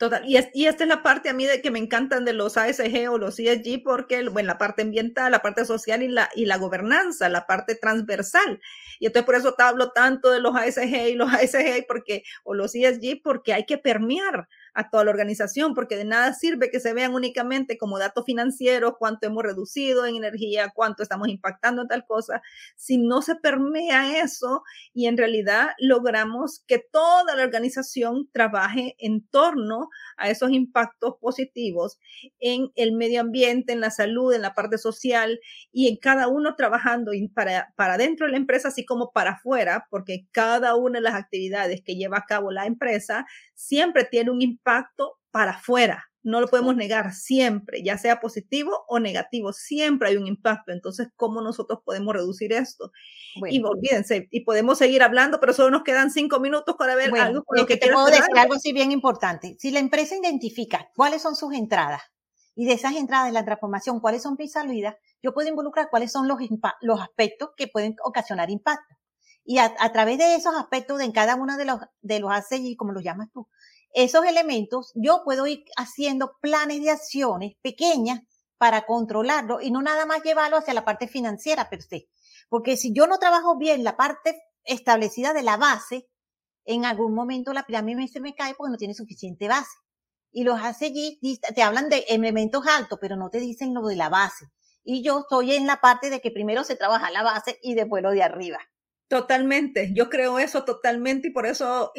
Total, 0.01 0.23
y, 0.25 0.35
esta 0.35 0.83
es 0.83 0.87
la 0.87 1.03
parte 1.03 1.29
a 1.29 1.33
mí 1.33 1.45
de 1.45 1.61
que 1.61 1.69
me 1.69 1.77
encantan 1.77 2.25
de 2.25 2.33
los 2.33 2.57
ASG 2.57 3.07
o 3.11 3.19
los 3.19 3.37
ESG 3.37 3.83
porque, 3.83 4.27
bueno, 4.29 4.47
la 4.47 4.57
parte 4.57 4.81
ambiental, 4.81 5.31
la 5.31 5.43
parte 5.43 5.63
social 5.63 6.01
y 6.01 6.07
la, 6.07 6.27
y 6.33 6.45
la 6.45 6.57
gobernanza, 6.57 7.29
la 7.29 7.45
parte 7.45 7.75
transversal. 7.75 8.59
Y 8.99 9.05
entonces 9.05 9.27
por 9.27 9.35
eso 9.35 9.53
te 9.53 9.61
hablo 9.61 9.91
tanto 9.91 10.31
de 10.31 10.39
los 10.39 10.55
ASG 10.55 11.09
y 11.09 11.13
los 11.13 11.29
ASG 11.31 11.85
porque, 11.87 12.23
o 12.43 12.55
los 12.55 12.73
ESG 12.73 13.21
porque 13.23 13.53
hay 13.53 13.67
que 13.67 13.77
permear 13.77 14.49
a 14.73 14.89
toda 14.89 15.03
la 15.03 15.11
organización, 15.11 15.73
porque 15.73 15.97
de 15.97 16.05
nada 16.05 16.33
sirve 16.33 16.69
que 16.69 16.79
se 16.79 16.93
vean 16.93 17.13
únicamente 17.13 17.77
como 17.77 17.99
datos 17.99 18.25
financieros, 18.25 18.93
cuánto 18.97 19.27
hemos 19.27 19.43
reducido 19.43 20.05
en 20.05 20.15
energía, 20.15 20.71
cuánto 20.73 21.03
estamos 21.03 21.27
impactando 21.27 21.81
en 21.81 21.87
tal 21.87 22.05
cosa, 22.05 22.41
si 22.75 22.97
no 22.97 23.21
se 23.21 23.35
permea 23.35 24.21
eso 24.21 24.63
y 24.93 25.07
en 25.07 25.17
realidad 25.17 25.69
logramos 25.79 26.63
que 26.67 26.79
toda 26.79 27.35
la 27.35 27.43
organización 27.43 28.29
trabaje 28.31 28.95
en 28.99 29.27
torno 29.27 29.89
a 30.17 30.29
esos 30.29 30.51
impactos 30.51 31.15
positivos 31.19 31.99
en 32.39 32.71
el 32.75 32.93
medio 32.93 33.21
ambiente, 33.21 33.73
en 33.73 33.81
la 33.81 33.91
salud, 33.91 34.33
en 34.33 34.41
la 34.41 34.53
parte 34.53 34.77
social 34.77 35.39
y 35.71 35.87
en 35.87 35.97
cada 35.97 36.27
uno 36.27 36.55
trabajando 36.55 37.11
para, 37.33 37.73
para 37.75 37.97
dentro 37.97 38.25
de 38.25 38.31
la 38.31 38.37
empresa, 38.37 38.69
así 38.69 38.85
como 38.85 39.11
para 39.11 39.31
afuera, 39.31 39.87
porque 39.89 40.27
cada 40.31 40.75
una 40.75 40.99
de 40.99 41.03
las 41.03 41.15
actividades 41.15 41.81
que 41.83 41.95
lleva 41.95 42.19
a 42.19 42.25
cabo 42.25 42.51
la 42.51 42.65
empresa 42.65 43.25
siempre 43.61 44.05
tiene 44.05 44.31
un 44.31 44.41
impacto 44.41 45.19
para 45.31 45.51
afuera. 45.51 46.05
No 46.23 46.39
lo 46.39 46.47
podemos 46.47 46.75
negar 46.75 47.13
siempre, 47.13 47.81
ya 47.83 47.97
sea 47.97 48.19
positivo 48.19 48.85
o 48.87 48.99
negativo, 48.99 49.53
siempre 49.53 50.09
hay 50.09 50.17
un 50.17 50.27
impacto. 50.27 50.71
Entonces, 50.71 51.07
¿cómo 51.15 51.41
nosotros 51.41 51.79
podemos 51.83 52.13
reducir 52.13 52.53
esto? 52.53 52.91
Y 53.49 53.63
olvídense, 53.63 54.27
y 54.29 54.43
podemos 54.43 54.77
seguir 54.77 55.01
hablando, 55.01 55.39
pero 55.39 55.53
solo 55.53 55.71
nos 55.71 55.83
quedan 55.83 56.11
cinco 56.11 56.39
minutos 56.39 56.75
para 56.77 56.95
ver 56.95 57.11
algo. 57.17 57.43
Lo 57.49 57.65
que, 57.65 57.77
te 57.77 57.91
puedo 57.91 58.05
decir 58.05 58.37
algo 58.37 58.53
así 58.53 58.71
bien 58.71 58.91
importante. 58.91 59.55
Si 59.57 59.71
la 59.71 59.79
empresa 59.79 60.15
identifica 60.15 60.89
cuáles 60.95 61.23
son 61.23 61.35
sus 61.35 61.53
entradas 61.53 62.01
y 62.53 62.65
de 62.65 62.73
esas 62.73 62.95
entradas 62.95 63.27
de 63.27 63.33
la 63.33 63.45
transformación, 63.45 63.99
cuáles 63.99 64.21
son 64.21 64.35
mis 64.37 64.51
salidas, 64.51 64.95
yo 65.23 65.33
puedo 65.33 65.49
involucrar 65.49 65.87
cuáles 65.89 66.11
son 66.11 66.27
los, 66.27 66.37
los 66.81 67.01
aspectos 67.01 67.49
que 67.57 67.67
pueden 67.67 67.95
ocasionar 68.03 68.51
impacto. 68.51 68.95
Y 69.43 69.57
a, 69.57 69.73
través 69.91 70.17
de 70.17 70.35
esos 70.35 70.55
aspectos 70.55 70.99
de 70.99 71.05
en 71.05 71.11
cada 71.11 71.35
uno 71.35 71.57
de 71.57 71.65
los, 71.65 71.79
de 72.01 72.19
los 72.19 72.31
ACI, 72.31 72.75
como 72.75 72.91
los 72.91 73.03
llamas 73.03 73.29
tú, 73.33 73.47
esos 73.93 74.25
elementos, 74.25 74.91
yo 74.95 75.23
puedo 75.23 75.47
ir 75.47 75.65
haciendo 75.75 76.37
planes 76.41 76.81
de 76.81 76.91
acciones 76.91 77.55
pequeñas 77.61 78.21
para 78.57 78.85
controlarlo 78.85 79.59
y 79.59 79.71
no 79.71 79.81
nada 79.81 80.05
más 80.05 80.23
llevarlo 80.23 80.57
hacia 80.57 80.73
la 80.73 80.85
parte 80.85 81.07
financiera 81.07 81.69
per 81.69 81.81
se. 81.81 82.07
Porque 82.47 82.77
si 82.77 82.93
yo 82.93 83.07
no 83.07 83.17
trabajo 83.17 83.57
bien 83.57 83.83
la 83.83 83.97
parte 83.97 84.39
establecida 84.63 85.33
de 85.33 85.43
la 85.43 85.57
base, 85.57 86.07
en 86.65 86.85
algún 86.85 87.13
momento 87.13 87.53
la 87.53 87.65
pirámide 87.65 88.07
se 88.07 88.19
me 88.19 88.35
cae 88.35 88.53
porque 88.55 88.71
no 88.71 88.77
tiene 88.77 88.93
suficiente 88.93 89.47
base. 89.47 89.77
Y 90.31 90.43
los 90.43 90.61
ACG 90.61 91.19
te 91.53 91.61
hablan 91.63 91.89
de 91.89 92.05
elementos 92.07 92.65
altos, 92.67 92.99
pero 93.01 93.17
no 93.17 93.29
te 93.29 93.39
dicen 93.39 93.73
lo 93.73 93.81
de 93.87 93.95
la 93.95 94.09
base. 94.09 94.45
Y 94.83 95.03
yo 95.03 95.19
estoy 95.19 95.53
en 95.53 95.67
la 95.67 95.81
parte 95.81 96.09
de 96.09 96.21
que 96.21 96.31
primero 96.31 96.63
se 96.63 96.75
trabaja 96.75 97.11
la 97.11 97.23
base 97.23 97.59
y 97.61 97.73
después 97.73 98.01
lo 98.01 98.11
de 98.11 98.23
arriba. 98.23 98.59
Totalmente, 99.11 99.91
yo 99.93 100.09
creo 100.09 100.39
eso 100.39 100.63
totalmente 100.63 101.27
y 101.27 101.31
por 101.31 101.45
eso 101.45 101.91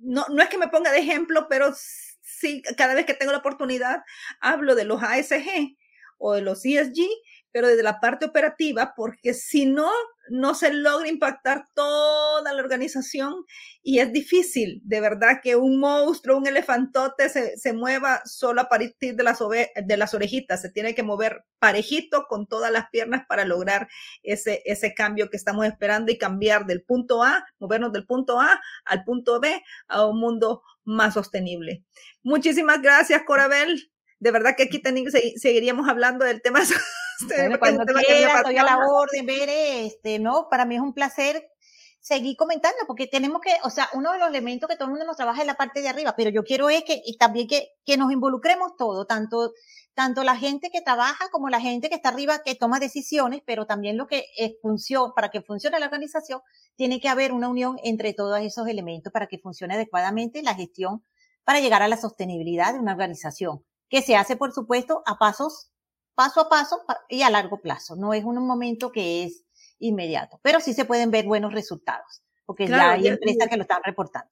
no, 0.00 0.26
no 0.28 0.42
es 0.42 0.48
que 0.48 0.58
me 0.58 0.66
ponga 0.66 0.90
de 0.90 0.98
ejemplo, 0.98 1.46
pero 1.48 1.72
sí, 2.20 2.62
cada 2.76 2.94
vez 2.94 3.06
que 3.06 3.14
tengo 3.14 3.30
la 3.30 3.38
oportunidad, 3.38 4.02
hablo 4.40 4.74
de 4.74 4.84
los 4.84 5.00
ASG 5.04 5.76
o 6.18 6.34
de 6.34 6.42
los 6.42 6.64
ESG, 6.64 7.06
pero 7.52 7.68
desde 7.68 7.84
la 7.84 8.00
parte 8.00 8.26
operativa, 8.26 8.92
porque 8.96 9.34
si 9.34 9.66
no, 9.66 9.88
no 10.28 10.54
se 10.54 10.72
logra 10.72 11.08
impactar 11.08 11.68
toda 11.74 12.52
la 12.52 12.62
organización 12.62 13.44
y 13.82 13.98
es 13.98 14.12
difícil, 14.12 14.80
de 14.84 15.00
verdad, 15.00 15.40
que 15.42 15.56
un 15.56 15.78
monstruo, 15.80 16.38
un 16.38 16.46
elefantote 16.46 17.28
se, 17.28 17.56
se 17.56 17.72
mueva 17.72 18.22
solo 18.24 18.60
a 18.60 18.68
partir 18.68 19.16
de 19.16 19.22
las, 19.22 19.40
de 19.40 19.96
las 19.96 20.14
orejitas, 20.14 20.62
se 20.62 20.70
tiene 20.70 20.94
que 20.94 21.02
mover 21.02 21.44
parejito 21.58 22.26
con 22.28 22.46
todas 22.46 22.70
las 22.70 22.88
piernas 22.90 23.24
para 23.28 23.44
lograr 23.44 23.88
ese, 24.22 24.62
ese 24.64 24.94
cambio 24.94 25.30
que 25.30 25.36
estamos 25.36 25.66
esperando 25.66 26.12
y 26.12 26.18
cambiar 26.18 26.66
del 26.66 26.82
punto 26.82 27.22
A, 27.22 27.44
movernos 27.58 27.92
del 27.92 28.06
punto 28.06 28.40
A 28.40 28.60
al 28.84 29.04
punto 29.04 29.40
B 29.40 29.62
a 29.88 30.06
un 30.06 30.20
mundo 30.20 30.62
más 30.84 31.14
sostenible. 31.14 31.84
Muchísimas 32.22 32.80
gracias, 32.80 33.22
Corabel. 33.26 33.90
De 34.20 34.30
verdad 34.30 34.54
que 34.56 34.64
aquí 34.64 34.80
seguiríamos 35.36 35.88
hablando 35.88 36.24
del 36.24 36.42
tema 36.42 36.60
Bueno, 37.28 37.58
cuando 37.58 37.84
quiera, 37.84 38.36
estoy 38.36 38.56
a 38.56 38.64
la 38.64 38.78
orden, 38.78 39.26
ver 39.26 39.48
este, 39.48 40.18
¿no? 40.18 40.48
Para 40.50 40.64
mí 40.64 40.76
es 40.76 40.80
un 40.80 40.94
placer 40.94 41.48
seguir 42.02 42.36
comentando, 42.36 42.78
porque 42.88 43.06
tenemos 43.06 43.40
que, 43.40 43.52
o 43.62 43.70
sea, 43.70 43.88
uno 43.94 44.12
de 44.12 44.18
los 44.18 44.28
elementos 44.28 44.68
que 44.68 44.74
todo 44.74 44.86
el 44.86 44.90
mundo 44.90 45.06
nos 45.06 45.16
trabaja 45.16 45.40
es 45.40 45.46
la 45.46 45.54
parte 45.54 45.82
de 45.82 45.88
arriba, 45.88 46.14
pero 46.16 46.30
yo 46.30 46.42
quiero 46.42 46.68
es 46.68 46.82
que, 46.82 47.00
y 47.04 47.16
también 47.16 47.46
que, 47.46 47.68
que 47.84 47.96
nos 47.96 48.10
involucremos 48.10 48.76
todos, 48.76 49.06
tanto, 49.06 49.52
tanto 49.94 50.24
la 50.24 50.36
gente 50.36 50.70
que 50.70 50.80
trabaja 50.80 51.28
como 51.30 51.48
la 51.48 51.60
gente 51.60 51.88
que 51.88 51.94
está 51.94 52.08
arriba, 52.08 52.40
que 52.44 52.56
toma 52.56 52.80
decisiones, 52.80 53.40
pero 53.46 53.66
también 53.66 53.96
lo 53.96 54.08
que 54.08 54.26
es 54.36 54.54
función, 54.60 55.12
para 55.14 55.30
que 55.30 55.42
funcione 55.42 55.78
la 55.78 55.86
organización, 55.86 56.40
tiene 56.74 57.00
que 57.00 57.08
haber 57.08 57.32
una 57.32 57.48
unión 57.48 57.76
entre 57.84 58.14
todos 58.14 58.40
esos 58.40 58.66
elementos 58.66 59.12
para 59.12 59.28
que 59.28 59.38
funcione 59.38 59.74
adecuadamente 59.74 60.42
la 60.42 60.54
gestión 60.54 61.04
para 61.44 61.60
llegar 61.60 61.82
a 61.82 61.88
la 61.88 61.96
sostenibilidad 61.96 62.72
de 62.72 62.80
una 62.80 62.92
organización, 62.92 63.64
que 63.88 64.02
se 64.02 64.16
hace, 64.16 64.36
por 64.36 64.52
supuesto, 64.52 65.02
a 65.06 65.18
pasos 65.18 65.71
paso 66.14 66.40
a 66.40 66.48
paso 66.48 66.82
y 67.08 67.22
a 67.22 67.30
largo 67.30 67.60
plazo. 67.60 67.96
No 67.96 68.14
es 68.14 68.24
un 68.24 68.46
momento 68.46 68.92
que 68.92 69.24
es 69.24 69.44
inmediato, 69.78 70.40
pero 70.42 70.60
sí 70.60 70.74
se 70.74 70.84
pueden 70.84 71.10
ver 71.10 71.26
buenos 71.26 71.52
resultados, 71.52 72.22
porque 72.46 72.66
ya 72.66 72.92
hay 72.92 73.08
empresas 73.08 73.48
que 73.48 73.56
lo 73.56 73.62
están 73.62 73.82
reportando. 73.84 74.30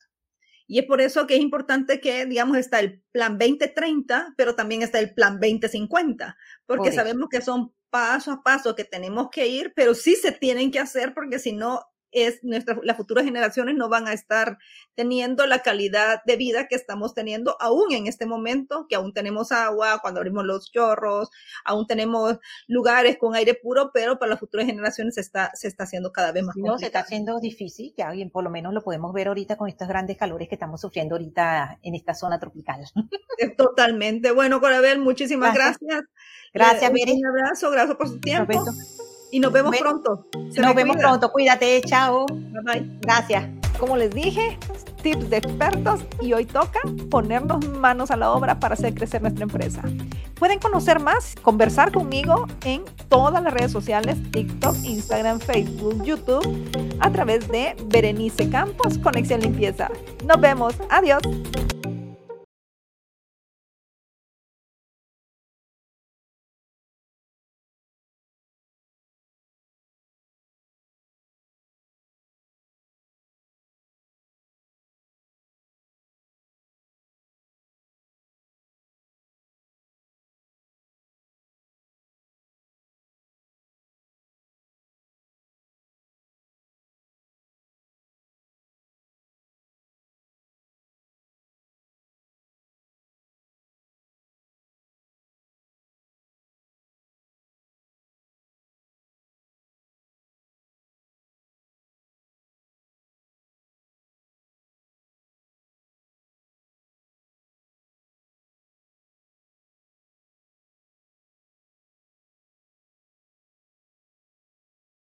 Y 0.66 0.78
es 0.78 0.86
por 0.86 1.00
eso 1.00 1.26
que 1.26 1.34
es 1.34 1.40
importante 1.40 2.00
que, 2.00 2.26
digamos, 2.26 2.56
está 2.56 2.78
el 2.78 3.02
plan 3.10 3.38
2030, 3.38 4.34
pero 4.36 4.54
también 4.54 4.82
está 4.82 5.00
el 5.00 5.12
plan 5.12 5.40
2050, 5.40 6.36
porque 6.64 6.92
sabemos 6.92 7.28
que 7.28 7.40
son 7.40 7.74
paso 7.90 8.30
a 8.30 8.42
paso 8.44 8.76
que 8.76 8.84
tenemos 8.84 9.30
que 9.30 9.48
ir, 9.48 9.72
pero 9.74 9.94
sí 9.94 10.14
se 10.14 10.30
tienen 10.30 10.70
que 10.70 10.78
hacer, 10.78 11.12
porque 11.12 11.40
si 11.40 11.52
no, 11.52 11.89
es 12.12 12.42
nuestra, 12.42 12.78
las 12.82 12.96
futuras 12.96 13.24
generaciones 13.24 13.74
no 13.76 13.88
van 13.88 14.06
a 14.06 14.12
estar 14.12 14.58
teniendo 14.94 15.46
la 15.46 15.60
calidad 15.60 16.22
de 16.24 16.36
vida 16.36 16.68
que 16.68 16.74
estamos 16.74 17.14
teniendo 17.14 17.56
aún 17.60 17.92
en 17.92 18.06
este 18.06 18.26
momento, 18.26 18.86
que 18.88 18.96
aún 18.96 19.12
tenemos 19.12 19.52
agua, 19.52 20.00
cuando 20.00 20.20
abrimos 20.20 20.44
los 20.44 20.70
chorros, 20.70 21.30
aún 21.64 21.86
tenemos 21.86 22.38
lugares 22.66 23.16
con 23.18 23.34
aire 23.34 23.54
puro, 23.54 23.90
pero 23.92 24.18
para 24.18 24.30
las 24.30 24.40
futuras 24.40 24.66
generaciones 24.66 25.14
se 25.14 25.20
está, 25.20 25.50
se 25.54 25.68
está 25.68 25.84
haciendo 25.84 26.12
cada 26.12 26.32
vez 26.32 26.44
más 26.44 26.56
No, 26.56 26.78
se 26.78 26.86
está 26.86 27.00
haciendo 27.00 27.40
difícil, 27.40 27.94
ya 27.96 28.10
bien, 28.10 28.30
por 28.30 28.44
lo 28.44 28.50
menos 28.50 28.74
lo 28.74 28.82
podemos 28.82 29.12
ver 29.12 29.28
ahorita 29.28 29.56
con 29.56 29.68
estos 29.68 29.88
grandes 29.88 30.16
calores 30.16 30.48
que 30.48 30.54
estamos 30.54 30.80
sufriendo 30.80 31.14
ahorita 31.14 31.78
en 31.82 31.94
esta 31.94 32.14
zona 32.14 32.38
tropical. 32.38 32.84
Totalmente. 33.56 34.32
Bueno, 34.32 34.60
Corabel, 34.60 34.98
muchísimas 34.98 35.54
gracias. 35.54 36.04
Gracias, 36.52 36.90
gracias 36.90 37.14
Un 37.14 37.26
abrazo, 37.26 37.70
gracias 37.70 37.96
por 37.96 38.08
su 38.08 38.20
tiempo. 38.20 38.64
Y 39.32 39.40
nos 39.40 39.52
vemos 39.52 39.76
pronto. 39.76 40.26
nos 40.34 40.74
vemos 40.74 40.96
pronto. 40.96 41.30
Cuídate. 41.30 41.80
Chao. 41.82 42.26
Bye 42.26 42.62
bye. 42.64 42.98
Gracias. 43.00 43.48
Como 43.78 43.96
les 43.96 44.10
dije, 44.10 44.58
tips 45.02 45.30
de 45.30 45.38
expertos 45.38 46.00
y 46.20 46.32
hoy 46.32 46.44
toca 46.44 46.80
ponernos 47.10 47.66
manos 47.66 48.10
a 48.10 48.16
la 48.16 48.30
obra 48.30 48.60
para 48.60 48.74
hacer 48.74 48.94
crecer 48.94 49.22
nuestra 49.22 49.44
empresa. 49.44 49.82
Pueden 50.34 50.58
conocer 50.58 51.00
más, 51.00 51.34
conversar 51.42 51.92
conmigo 51.92 52.46
en 52.64 52.82
todas 53.08 53.42
las 53.42 53.52
redes 53.52 53.72
sociales, 53.72 54.16
TikTok, 54.32 54.74
Instagram, 54.84 55.40
Facebook, 55.40 56.02
YouTube, 56.04 56.96
a 57.00 57.10
través 57.10 57.48
de 57.48 57.76
Berenice 57.86 58.48
Campos, 58.50 58.98
Conexión 58.98 59.40
Limpieza. 59.40 59.90
Nos 60.24 60.40
vemos. 60.40 60.74
Adiós. 60.90 61.22